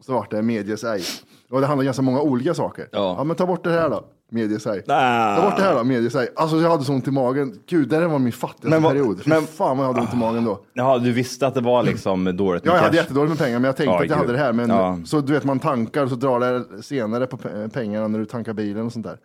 Så 0.00 0.12
vart 0.12 0.30
det 0.30 0.42
medias 0.42 0.84
ej. 0.84 1.02
Och 1.50 1.60
det 1.60 1.66
handlar 1.66 1.84
ganska 1.84 2.02
många 2.02 2.20
olika 2.20 2.54
saker. 2.54 2.88
Ja. 2.92 3.24
men 3.24 3.36
ta 3.36 3.46
bort 3.46 3.64
det 3.64 3.70
här 3.70 3.90
då. 3.90 4.04
Ej. 4.36 4.82
Ah. 4.88 5.36
Ta 5.36 5.42
bort 5.42 5.56
det 5.56 5.62
här 5.62 5.74
då. 5.74 5.84
Medias 5.84 6.14
ej. 6.14 6.28
Alltså 6.36 6.56
jag 6.56 6.70
hade 6.70 6.84
så 6.84 6.92
ont 6.92 7.08
i 7.08 7.10
magen. 7.10 7.58
Gud, 7.66 7.88
det 7.88 7.98
där 8.00 8.06
var 8.06 8.18
min 8.18 8.32
fattigaste 8.32 8.68
Men 8.80 8.82
period. 8.82 9.22
Fy 9.24 9.30
men- 9.30 9.46
fan 9.46 9.76
vad 9.78 9.86
jag 9.86 9.92
hade 9.92 10.00
ont 10.04 10.14
i 10.14 10.16
magen 10.16 10.44
då. 10.44 10.60
Ja, 10.72 10.98
du 10.98 11.12
visste 11.12 11.46
att 11.46 11.54
det 11.54 11.60
var 11.60 11.82
liksom 11.82 12.36
dåligt 12.36 12.64
med 12.64 12.70
Ja, 12.72 12.76
jag 12.76 12.82
hade 12.82 12.96
cash. 12.96 13.02
jättedåligt 13.02 13.28
med 13.30 13.38
pengar, 13.38 13.58
men 13.58 13.64
jag 13.64 13.76
tänkte 13.76 13.90
Ja, 13.92 13.94
att 13.94 14.00
jag 14.00 14.08
gud. 14.08 14.16
hade 14.18 14.32
det 14.32 14.38
här. 14.38 14.52
Men 14.52 14.70
Ja. 14.70 14.98
så 15.04 15.20
du 15.20 15.32
vet, 15.32 15.44
man 15.44 15.58
tankar 15.58 16.02
och 16.02 16.08
så 16.08 16.14
drar 16.16 16.40
det 16.40 16.82
senare 16.82 17.26
på 17.26 17.36
pe- 17.36 17.68
pengarna 17.70 18.08
när 18.08 18.18
du 18.18 18.24
tankar 18.24 18.52
bilen 18.52 18.86
och 18.86 18.92
sånt 18.92 19.06
där. 19.06 19.16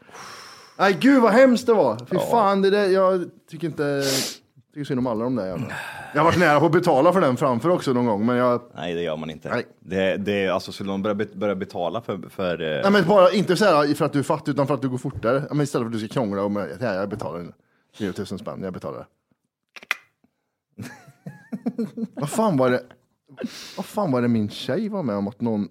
Nej, 0.80 0.98
gud 1.00 1.22
vad 1.22 1.32
hemskt 1.32 1.66
det 1.66 1.74
var. 1.74 1.98
Fy 2.12 2.18
fan, 2.32 2.62
det 2.62 2.70
där, 2.70 2.86
jag 2.86 3.26
tycker 3.52 3.68
inte, 3.68 4.04
tycker 4.74 4.86
synd 4.86 5.00
om 5.00 5.08
alla 5.08 5.24
de 5.24 5.36
där 5.36 5.46
jävla. 5.48 5.66
Jag 6.14 6.20
har 6.22 6.26
varit 6.26 6.40
nära 6.40 6.60
på 6.60 6.66
att 6.66 6.72
betala 6.72 7.14
för 7.14 7.22
den 7.22 7.38
framför 7.38 7.70
också 7.70 7.94
någon 7.94 8.06
gång, 8.06 8.26
men 8.26 8.36
jag, 8.36 8.62
Nej, 8.76 8.94
det 8.94 9.02
gör 9.02 9.18
man 9.18 9.30
inte. 9.30 9.50
Nej. 9.50 9.66
Det, 9.80 10.18
det, 10.18 10.32
är- 10.46 10.52
alltså, 10.52 10.72
skulle 10.72 10.90
de 10.92 11.02
börja, 11.02 11.14
bet- 11.16 11.34
börja 11.36 11.56
betala 11.56 12.02
för... 12.02 12.30
för 12.30 12.62
eh, 12.62 12.82
nej 12.84 12.92
men 12.92 13.08
bara 13.08 13.32
inte 13.32 13.56
så 13.56 13.66
här 13.66 13.94
för 13.96 14.06
att 14.06 14.14
du 14.14 14.20
är 14.20 14.24
fattig, 14.24 14.52
utan 14.52 14.68
för 14.68 14.74
att 14.74 14.82
du 14.82 14.90
går 14.90 14.98
fortare. 14.98 15.44
Men 15.52 15.62
istället 15.62 15.84
för 15.86 15.88
att 15.96 16.02
du 16.02 16.08
ska 16.08 16.14
krångla 16.14 16.44
och 16.44 16.52
med, 16.52 16.78
ja, 16.82 16.94
jag 16.94 17.10
betalar 17.10 17.46
4 17.98 18.14
000 18.18 18.26
spänn, 18.40 18.64
jag 18.64 18.74
betalar 18.74 19.06
vad 22.14 22.30
fan 22.30 22.58
var 22.58 22.70
det, 22.70 22.84
vad 23.78 23.86
fan 23.86 24.12
var 24.12 24.22
det 24.22 24.28
min 24.28 24.50
tjej 24.50 24.90
var 24.90 25.04
med 25.04 25.16
om 25.16 25.28
att 25.28 25.42
någon, 25.42 25.68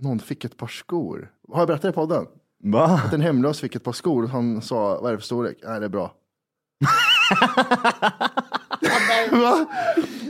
någon 0.00 0.18
fick 0.18 0.44
ett 0.44 0.56
par 0.56 0.66
skor? 0.66 1.32
Har 1.52 1.58
jag 1.60 1.66
berättat 1.68 1.82
det 1.82 1.88
i 1.88 1.92
podden? 1.92 2.26
Va? 2.62 3.00
Att 3.06 3.12
en 3.12 3.20
hemlös 3.20 3.60
fick 3.60 3.74
ett 3.74 3.84
par 3.84 3.92
skor 3.92 4.22
och 4.22 4.28
han 4.30 4.62
sa, 4.62 5.00
vad 5.00 5.06
är 5.08 5.12
det 5.12 5.18
för 5.18 5.24
storlek? 5.24 5.58
Nej, 5.62 5.80
det 5.80 5.86
är 5.86 5.90
bra. 5.90 6.14
Va? 9.32 9.66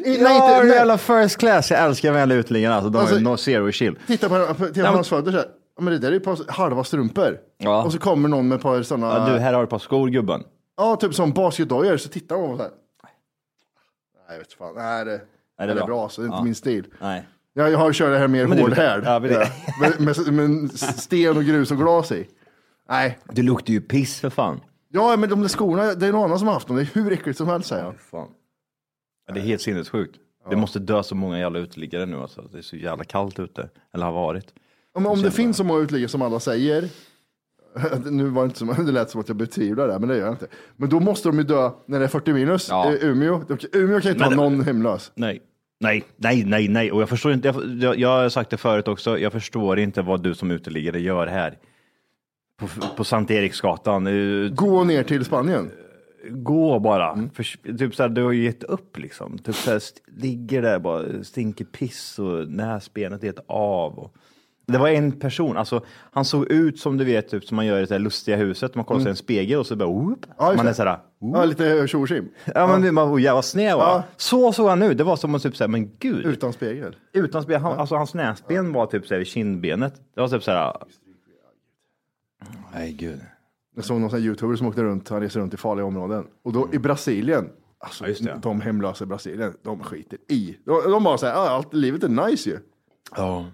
I, 0.04 0.10
nej, 0.10 0.18
Ja, 0.22 0.34
inte, 0.54 0.64
nej. 0.66 0.76
jävla 0.76 0.98
first 0.98 1.36
class. 1.36 1.70
Jag 1.70 1.80
älskar 1.84 2.12
väl 2.12 2.32
utlingarna. 2.32 2.74
Alltså, 2.74 2.90
de 2.90 2.98
Alltså- 2.98 3.16
är 3.16 3.20
no 3.20 3.36
zero 3.36 3.72
chill. 3.72 3.98
Titta 4.06 4.28
på, 4.28 4.54
på, 4.54 4.66
titta 4.66 4.86
på 4.88 4.94
hans 4.94 5.08
fötter 5.08 5.30
så 5.30 5.36
här. 5.36 5.46
Ja, 5.76 5.82
men 5.82 5.92
det 5.92 5.98
där 5.98 6.08
är 6.08 6.12
ju 6.12 6.16
ett 6.16 6.24
par 6.24 6.38
halva 6.52 6.84
strumpor. 6.84 7.38
Ja. 7.58 7.84
Och 7.84 7.92
så 7.92 7.98
kommer 7.98 8.28
någon 8.28 8.48
med 8.48 8.56
ett 8.56 8.62
par 8.62 8.82
sådana, 8.82 9.06
Ja, 9.06 9.28
ja, 9.28 9.34
du, 9.34 9.38
här 9.40 9.52
har 9.52 9.60
du 9.60 9.64
ett 9.64 9.70
par 9.70 9.78
skor 9.78 10.08
gubben. 10.08 10.42
typ 11.00 11.14
som 11.14 11.32
basketdojor, 11.32 11.96
så 11.96 12.08
tittar 12.08 12.36
man 12.38 12.48
på 12.50 12.56
så 12.56 12.62
här. 12.62 12.70
Nej, 14.28 14.36
jag 14.36 14.38
vet 14.38 14.52
fan. 14.52 14.74
Nej, 14.76 15.04
det, 15.04 15.20
nej, 15.58 15.66
det 15.68 15.80
är 15.80 15.86
bra, 15.86 16.08
så 16.08 16.20
det 16.20 16.24
är 16.24 16.26
inte 16.26 16.36
Ja. 16.38 16.44
min 16.44 16.54
stil. 16.54 16.86
Nej. 17.00 17.26
Ja, 17.54 17.68
jag 17.68 17.78
har 17.78 17.92
kört 17.92 18.10
det 18.10 18.18
här 18.18 18.28
mer 18.28 18.46
Men 18.46 18.58
hårdhärd. 18.58 19.02
Ja, 19.04 19.18
men 19.20 19.30
det- 19.30 19.48
med, 19.80 20.00
med, 20.00 20.50
med 20.50 20.70
sten 20.80 21.36
och 21.36 21.44
grus 21.44 21.70
och 21.70 21.76
glas 21.76 22.12
i. 22.12 22.28
Nej. 22.88 23.18
Det 23.32 23.42
luktar 23.42 23.72
ju 23.72 23.80
piss 23.80 24.20
för 24.20 24.30
fan. 24.30 24.60
Ja, 24.88 25.16
men 25.16 25.28
de 25.30 25.40
där 25.40 25.48
skorna, 25.48 25.94
det 25.94 26.06
är 26.06 26.12
någon 26.12 26.24
annan 26.24 26.38
som 26.38 26.46
har 26.48 26.54
haft 26.54 26.66
dem. 26.68 26.76
Det 26.76 26.82
är 26.82 26.88
hur 27.02 27.12
äckligt 27.12 27.38
som 27.38 27.48
helst 27.48 27.68
säger 27.68 27.84
jag. 27.84 27.94
fan. 28.10 28.28
Ja, 29.28 29.34
Det 29.34 29.40
är 29.40 29.44
helt 29.44 29.60
sinnessjukt. 29.62 30.16
Det 30.50 30.56
måste 30.56 30.78
dö 30.78 31.02
så 31.02 31.14
många 31.14 31.38
jävla 31.38 31.58
uteliggare 31.58 32.06
nu 32.06 32.16
alltså. 32.16 32.42
Det 32.52 32.58
är 32.58 32.62
så 32.62 32.76
jävla 32.76 33.04
kallt 33.04 33.38
ute. 33.40 33.68
Eller 33.94 34.04
har 34.04 34.12
varit. 34.12 34.54
Om, 34.94 35.06
om 35.06 35.22
det 35.22 35.30
finns 35.30 35.56
så 35.56 35.64
många 35.64 35.80
uteliggare 35.80 36.08
som 36.08 36.22
alla 36.22 36.40
säger, 36.40 36.88
nu 38.10 38.24
var 38.28 38.42
det 38.42 38.46
inte 38.46 38.58
som, 38.58 38.68
det 38.86 38.92
lät 38.92 39.10
som 39.10 39.20
att 39.20 39.28
jag 39.28 39.36
betvivlar 39.36 39.88
det, 39.88 39.98
men 39.98 40.08
det 40.08 40.16
gör 40.16 40.24
jag 40.24 40.34
inte. 40.34 40.46
Men 40.76 40.88
då 40.88 41.00
måste 41.00 41.28
de 41.28 41.38
ju 41.38 41.44
dö 41.44 41.70
när 41.86 41.98
det 41.98 42.04
är 42.04 42.08
40 42.08 42.32
minus 42.32 42.68
Ja. 42.70 42.92
i 42.92 42.98
Umeå. 43.06 43.42
Umeå 43.72 44.00
kan 44.00 44.08
ju 44.08 44.12
inte 44.12 44.24
ha 44.24 44.34
någon 44.34 44.60
hemlös. 44.60 45.12
Nej. 45.14 45.42
Nej, 45.80 46.04
nej, 46.16 46.44
nej, 46.44 46.68
nej. 46.68 46.92
Och 46.92 47.02
jag 47.02 47.08
förstår 47.08 47.32
inte, 47.32 47.48
jag, 47.48 47.82
jag, 47.82 47.98
jag 47.98 48.08
har 48.08 48.28
sagt 48.28 48.50
det 48.50 48.56
förut 48.56 48.88
också, 48.88 49.18
jag 49.18 49.32
förstår 49.32 49.78
inte 49.78 50.02
vad 50.02 50.22
du 50.22 50.34
som 50.34 50.50
uteliggare 50.50 51.00
gör 51.00 51.26
här. 51.26 51.58
På, 52.60 52.68
på 52.96 53.04
Sankt 53.04 53.30
Eriksgatan. 53.30 54.06
Eh, 54.06 54.48
Gå 54.50 54.84
ner 54.84 55.02
till 55.02 55.24
Spanien. 55.24 55.70
Gå 56.30 56.78
bara. 56.78 57.28
För, 57.34 57.76
typ 57.78 57.94
så 57.94 58.02
här, 58.02 58.10
du 58.10 58.22
har 58.24 58.32
ju 58.32 58.44
gett 58.44 58.62
upp 58.62 58.98
liksom. 58.98 59.38
Typ 59.38 59.54
så 59.54 59.70
här, 59.70 59.76
st- 59.76 60.00
ligger 60.16 60.62
där 60.62 60.78
bara, 60.78 61.24
stinker 61.24 61.64
piss 61.64 62.18
och 62.18 62.48
näsbenet 62.48 63.22
är 63.22 63.26
helt 63.26 63.44
av. 63.46 63.98
Och... 63.98 64.14
Det 64.66 64.78
var 64.78 64.88
en 64.88 65.12
person, 65.12 65.56
alltså 65.56 65.84
han 66.12 66.24
såg 66.24 66.50
ut 66.50 66.78
som 66.78 66.96
du 66.96 67.04
vet, 67.04 67.28
typ 67.28 67.44
som 67.44 67.56
man 67.56 67.66
gör 67.66 67.78
i 67.82 67.84
det 67.84 67.94
här 67.94 67.98
lustiga 67.98 68.36
huset. 68.36 68.74
Man 68.74 68.84
kollar 68.84 69.00
sig 69.00 69.08
i 69.08 69.10
en 69.10 69.16
spegel 69.16 69.58
och 69.58 69.66
så 69.66 69.76
bara, 69.76 69.88
whoop. 69.88 70.26
Ja, 70.38 70.52
man 70.56 70.66
är 70.66 70.72
sådär, 70.72 70.98
Ja, 71.18 71.44
lite 71.44 71.88
tjo 71.88 72.00
och 72.00 72.08
tjim. 72.08 72.28
Ja, 72.54 72.78
men 72.78 72.94
man 72.94 73.10
var 73.10 73.18
jävla 73.18 73.42
snäv 73.42 73.76
va? 73.76 73.84
Ja. 73.84 74.04
Så 74.16 74.52
såg 74.52 74.68
han 74.68 74.82
ut. 74.82 74.98
Det 74.98 75.04
var 75.04 75.16
som 75.16 75.34
att 75.34 75.42
typ 75.42 75.56
säga, 75.56 75.68
men 75.68 75.90
gud. 75.98 76.26
Utan 76.26 76.52
spegel. 76.52 76.96
Utan 77.12 77.42
spel. 77.42 77.60
Han, 77.60 77.78
alltså 77.78 77.94
hans 77.96 78.14
näsben 78.14 78.72
var 78.72 78.86
typ 78.86 79.06
såhär 79.06 79.18
vid 79.18 79.26
kindbenet. 79.28 79.94
Det 80.14 80.20
var 80.20 80.28
typ 80.28 80.42
såhär. 80.42 80.76
Nej 82.74 82.92
gud. 82.92 83.20
Jag 83.78 83.84
såg 83.84 84.00
någon 84.00 84.10
sån 84.10 84.18
här 84.18 84.26
youtuber 84.26 84.56
som 84.56 84.66
åkte 84.66 84.82
runt, 84.82 85.08
han 85.08 85.20
reser 85.20 85.40
runt 85.40 85.54
i 85.54 85.56
farliga 85.56 85.84
områden. 85.86 86.24
Och 86.44 86.52
då 86.52 86.68
i 86.72 86.78
Brasilien, 86.78 87.48
alltså 87.78 88.04
Ja, 88.04 88.08
just 88.08 88.24
det. 88.24 88.38
de 88.42 88.60
hemlösa 88.60 89.04
i 89.04 89.06
Brasilien, 89.06 89.52
de 89.64 89.82
skiter 89.82 90.18
i. 90.28 90.56
De, 90.64 90.90
de 90.90 91.04
bara 91.04 91.18
säger, 91.18 91.34
ja, 91.34 91.48
allt, 91.48 91.74
livet 91.74 92.02
är 92.04 92.08
nice 92.08 92.50
ju. 92.50 92.58
Ja. 93.16 93.46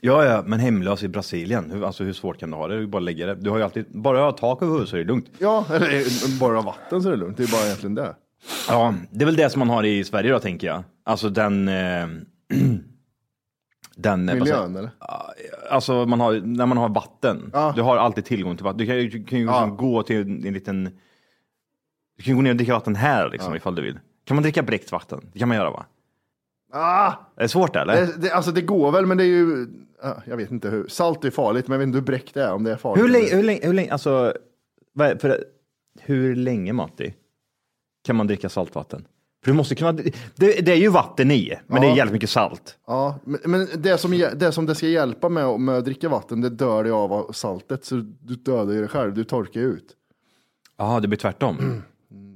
Ja, 0.00 0.24
ja, 0.24 0.42
men 0.46 0.60
hemlös 0.60 1.02
i 1.02 1.08
Brasilien. 1.08 1.70
Hur, 1.70 1.84
alltså 1.84 2.04
hur 2.04 2.12
svårt 2.12 2.38
kan 2.38 2.50
du 2.50 2.56
ha 2.56 2.68
det? 2.68 2.78
Du 2.80 2.86
bara 2.86 3.00
lägga 3.00 3.26
det. 3.26 3.34
Du 3.34 3.50
har 3.50 3.56
ju 3.58 3.62
alltid, 3.64 3.86
bara 3.90 4.18
jag 4.18 4.24
har 4.24 4.32
tak 4.32 4.62
över 4.62 4.72
huvudet 4.72 4.88
så 4.90 4.96
är 4.96 5.00
det 5.00 5.06
lugnt. 5.06 5.26
Ja, 5.38 5.66
eller 5.70 6.38
bara 6.40 6.60
vatten 6.60 7.02
så 7.02 7.08
är 7.08 7.12
det 7.12 7.18
lugnt. 7.18 7.36
Det 7.36 7.42
är 7.42 7.52
bara 7.52 7.64
egentligen 7.64 7.94
det. 7.94 8.14
Ja, 8.68 8.94
det 9.10 9.22
är 9.24 9.26
väl 9.26 9.36
det 9.36 9.50
som 9.50 9.58
man 9.58 9.70
har 9.70 9.84
i 9.84 10.04
Sverige 10.04 10.32
då 10.32 10.38
tänker 10.38 10.66
jag. 10.66 10.82
Alltså 11.04 11.28
den... 11.28 11.68
Eh, 11.68 12.06
den 13.96 14.24
Miljön 14.24 14.76
eller? 14.76 14.90
Alltså 15.70 16.06
man 16.06 16.20
har, 16.20 16.32
när 16.40 16.66
man 16.66 16.78
har 16.78 16.88
vatten. 16.88 17.50
Ja. 17.52 17.72
Du 17.76 17.82
har 17.82 17.96
alltid 17.96 18.24
tillgång 18.24 18.56
till 18.56 18.64
vatten. 18.64 18.78
Du 18.78 18.86
kan 18.86 18.96
du 18.96 19.24
kan 19.24 19.38
ju 19.38 19.44
Ja. 19.44 19.60
liksom 19.60 19.76
gå 19.76 20.02
till 20.02 20.16
en, 20.16 20.46
en 20.46 20.52
liten... 20.54 20.98
Du 22.16 22.22
kan 22.22 22.36
gå 22.36 22.42
ner 22.42 22.50
och 22.50 22.56
dricka 22.56 22.72
vatten 22.74 22.94
här 22.96 23.30
liksom 23.30 23.54
ifall 23.56 23.74
du 23.74 23.82
vill. 23.82 23.98
Kan 24.24 24.34
man 24.34 24.42
dricka 24.42 24.62
bräckt 24.62 24.92
vatten? 24.92 25.20
Det 25.32 25.38
kan 25.38 25.48
man 25.48 25.56
göra 25.56 25.70
va? 25.70 25.86
Ah, 26.72 27.12
Är 27.36 27.42
det 27.42 27.48
svårt 27.48 27.76
eller? 27.76 27.94
det, 28.06 28.12
det, 28.20 28.30
alltså 28.30 28.50
det 28.52 28.60
går 28.62 28.92
väl, 28.92 29.06
men 29.06 29.16
det 29.18 29.24
är 29.24 29.26
ju, 29.28 29.66
ja, 30.02 30.22
jag 30.26 30.36
vet 30.36 30.50
inte 30.50 30.68
hur. 30.70 30.86
Salt 30.88 31.24
är 31.24 31.30
farligt, 31.30 31.68
men 31.68 31.72
jag 31.74 31.78
vet 31.78 31.86
inte 31.86 31.98
hur 31.98 32.04
bräckt 32.04 32.34
det 32.34 32.42
är, 32.42 32.52
om 32.52 32.64
det 32.64 32.72
är 32.72 32.76
farligt. 32.76 33.04
Hur 33.04 33.08
länge, 33.08 33.26
hur 33.36 33.42
länge, 33.42 33.60
hur 33.66 33.72
länge, 33.72 33.92
alltså, 33.92 34.34
för, 34.96 35.44
hur 36.00 36.36
länge 36.36 36.72
Matti 36.72 37.14
kan 38.04 38.16
man 38.16 38.26
dricka 38.26 38.48
saltvatten? 38.48 39.04
För 39.44 39.50
du 39.50 39.56
måste 39.56 39.74
kunna, 39.74 39.92
det, 39.92 40.12
det 40.36 40.68
är 40.72 40.76
ju 40.76 40.88
vatten 40.88 41.30
i, 41.30 41.52
men 41.66 41.80
det 41.80 41.86
är 41.86 41.90
Ja. 41.90 41.96
jävligt 41.96 42.12
mycket 42.12 42.30
salt. 42.30 42.78
Ja, 42.86 43.18
men, 43.24 43.40
men 43.44 43.68
det, 43.76 43.98
som, 43.98 44.10
det 44.36 44.52
som 44.52 44.66
det 44.66 44.74
ska 44.74 44.86
hjälpa 44.86 45.28
med, 45.28 45.60
med 45.60 45.76
att 45.78 45.84
dricka 45.84 46.08
vatten, 46.08 46.40
det 46.40 46.50
dör 46.50 46.84
det 46.84 46.90
av 46.90 47.12
av 47.12 47.32
saltet, 47.32 47.84
så 47.84 47.94
du 48.20 48.34
dödar 48.34 48.72
ju 48.72 48.78
dig 48.80 48.88
själv, 48.88 49.14
du 49.14 49.24
torkar 49.24 49.60
ju 49.60 49.66
ut. 49.66 49.86
Ja, 50.78 51.00
det 51.00 51.08
blir 51.08 51.18
tvärtom. 51.18 51.82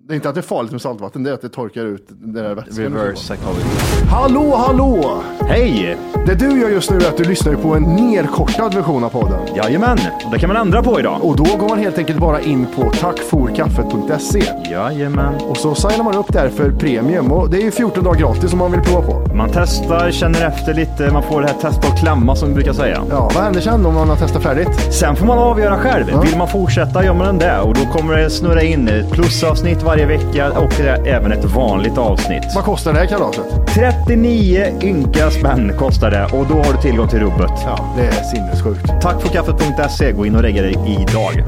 Det 0.09 0.15
är 0.15 0.17
inte 0.17 0.29
att 0.29 0.35
det 0.35 0.41
är 0.41 0.43
farligt 0.43 0.73
med 0.73 0.81
saltvatten, 0.81 1.23
det 1.23 1.31
är 1.31 1.35
att 1.35 1.43
det 1.43 1.49
torkar 1.49 1.85
ut 1.85 2.07
den 2.09 2.33
där 2.33 2.55
vätskan. 2.55 2.85
Reverse 2.85 3.35
psychology. 3.35 3.63
Hallå, 4.11 4.57
hallå! 4.57 5.23
Hej! 5.41 5.97
Det 6.27 6.35
du 6.35 6.61
gör 6.61 6.69
just 6.69 6.91
nu 6.91 6.97
är 6.97 7.09
att 7.09 7.17
du 7.17 7.25
lyssnar 7.25 7.55
på 7.55 7.75
en 7.75 7.83
nerkortad 7.83 8.75
version 8.75 9.05
av 9.05 9.09
podden. 9.09 9.41
Jajamän, 9.57 9.99
det 10.33 10.39
kan 10.39 10.49
man 10.49 10.57
ändra 10.57 10.83
på 10.83 11.01
idag. 11.01 11.19
Och 11.23 11.37
då 11.37 11.45
går 11.45 11.69
man 11.69 11.79
helt 11.79 11.99
enkelt 11.99 12.19
bara 12.19 12.41
in 12.41 12.67
på 12.77 12.91
tackforkaffet.se 12.91 14.43
Jajamän. 14.71 15.35
och 15.35 15.57
så 15.57 15.75
signar 15.75 16.05
man 16.05 16.17
upp 16.17 16.33
där 16.33 16.49
för 16.49 16.71
premium 16.71 17.33
och 17.33 17.51
det 17.51 17.57
är 17.57 17.63
ju 17.63 17.71
14 17.71 18.05
dagar 18.05 18.21
gratis 18.21 18.53
om 18.53 18.59
man 18.59 18.73
vill 18.73 18.81
prova 18.81 19.03
på. 19.03 19.35
Man 19.35 19.51
testar, 19.55 20.11
känner 20.11 20.47
efter 20.47 20.75
lite, 20.75 21.11
man 21.13 21.23
får 21.23 21.41
det 21.41 21.47
här 21.47 21.55
testa 21.55 21.89
och 21.89 21.99
klämma 21.99 22.37
som 22.37 22.49
vi 22.49 22.55
brukar 22.55 22.73
säga. 22.73 23.03
Ja, 23.11 23.31
vad 23.35 23.45
händer 23.45 23.61
sen 23.61 23.87
om 23.87 23.95
man 23.95 24.09
har 24.09 24.17
testat 24.17 24.43
färdigt? 24.43 24.69
Sen 24.95 25.17
får 25.17 25.27
man 25.27 25.39
avgöra 25.39 25.79
själv. 25.79 26.07
Vill 26.23 26.39
man 26.39 26.49
fortsätta 26.49 27.05
gör 27.05 27.15
man 27.15 27.27
den 27.27 27.39
där 27.39 27.61
och 27.61 27.75
då 27.75 27.81
kommer 27.81 28.17
det 28.17 28.31
snurra 28.31 28.63
in 28.63 28.89
ett 28.89 29.11
plusavsnitt 29.11 29.83
varje 29.83 29.98
vecka 30.07 30.51
och 30.59 30.71
det 30.77 30.89
är 30.89 31.07
även 31.07 31.33
ett 31.33 31.45
vanligt 31.45 31.99
avsnitt. 31.99 32.43
Vad 32.55 32.65
kostar 32.65 32.93
det 32.93 32.99
här 32.99 33.07
kalaset? 33.07 33.45
39 33.75 34.79
ynka 34.83 35.31
spänn 35.31 35.73
kostar 35.79 36.11
det 36.11 36.25
och 36.25 36.47
då 36.47 36.55
har 36.55 36.73
du 36.73 36.83
tillgång 36.83 37.09
till 37.09 37.21
rubbet. 37.21 37.51
Ja, 37.65 37.95
det 37.97 38.07
är 38.07 38.23
sinnessjukt. 38.23 39.03
Tack 39.03 39.23
för 39.23 39.29
kaffet.se. 39.29 40.13
Gå 40.13 40.27
in 40.27 40.37
och 40.37 40.43
regga 40.43 40.63
dig 40.63 40.75
idag. 40.87 41.45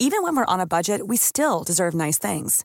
Even 0.00 0.22
when 0.22 0.36
we're 0.36 0.54
on 0.54 0.60
a 0.60 0.66
budget, 0.66 1.06
we 1.06 1.16
still 1.16 1.64
deserve 1.64 1.92
nice 1.92 2.18
things. 2.18 2.64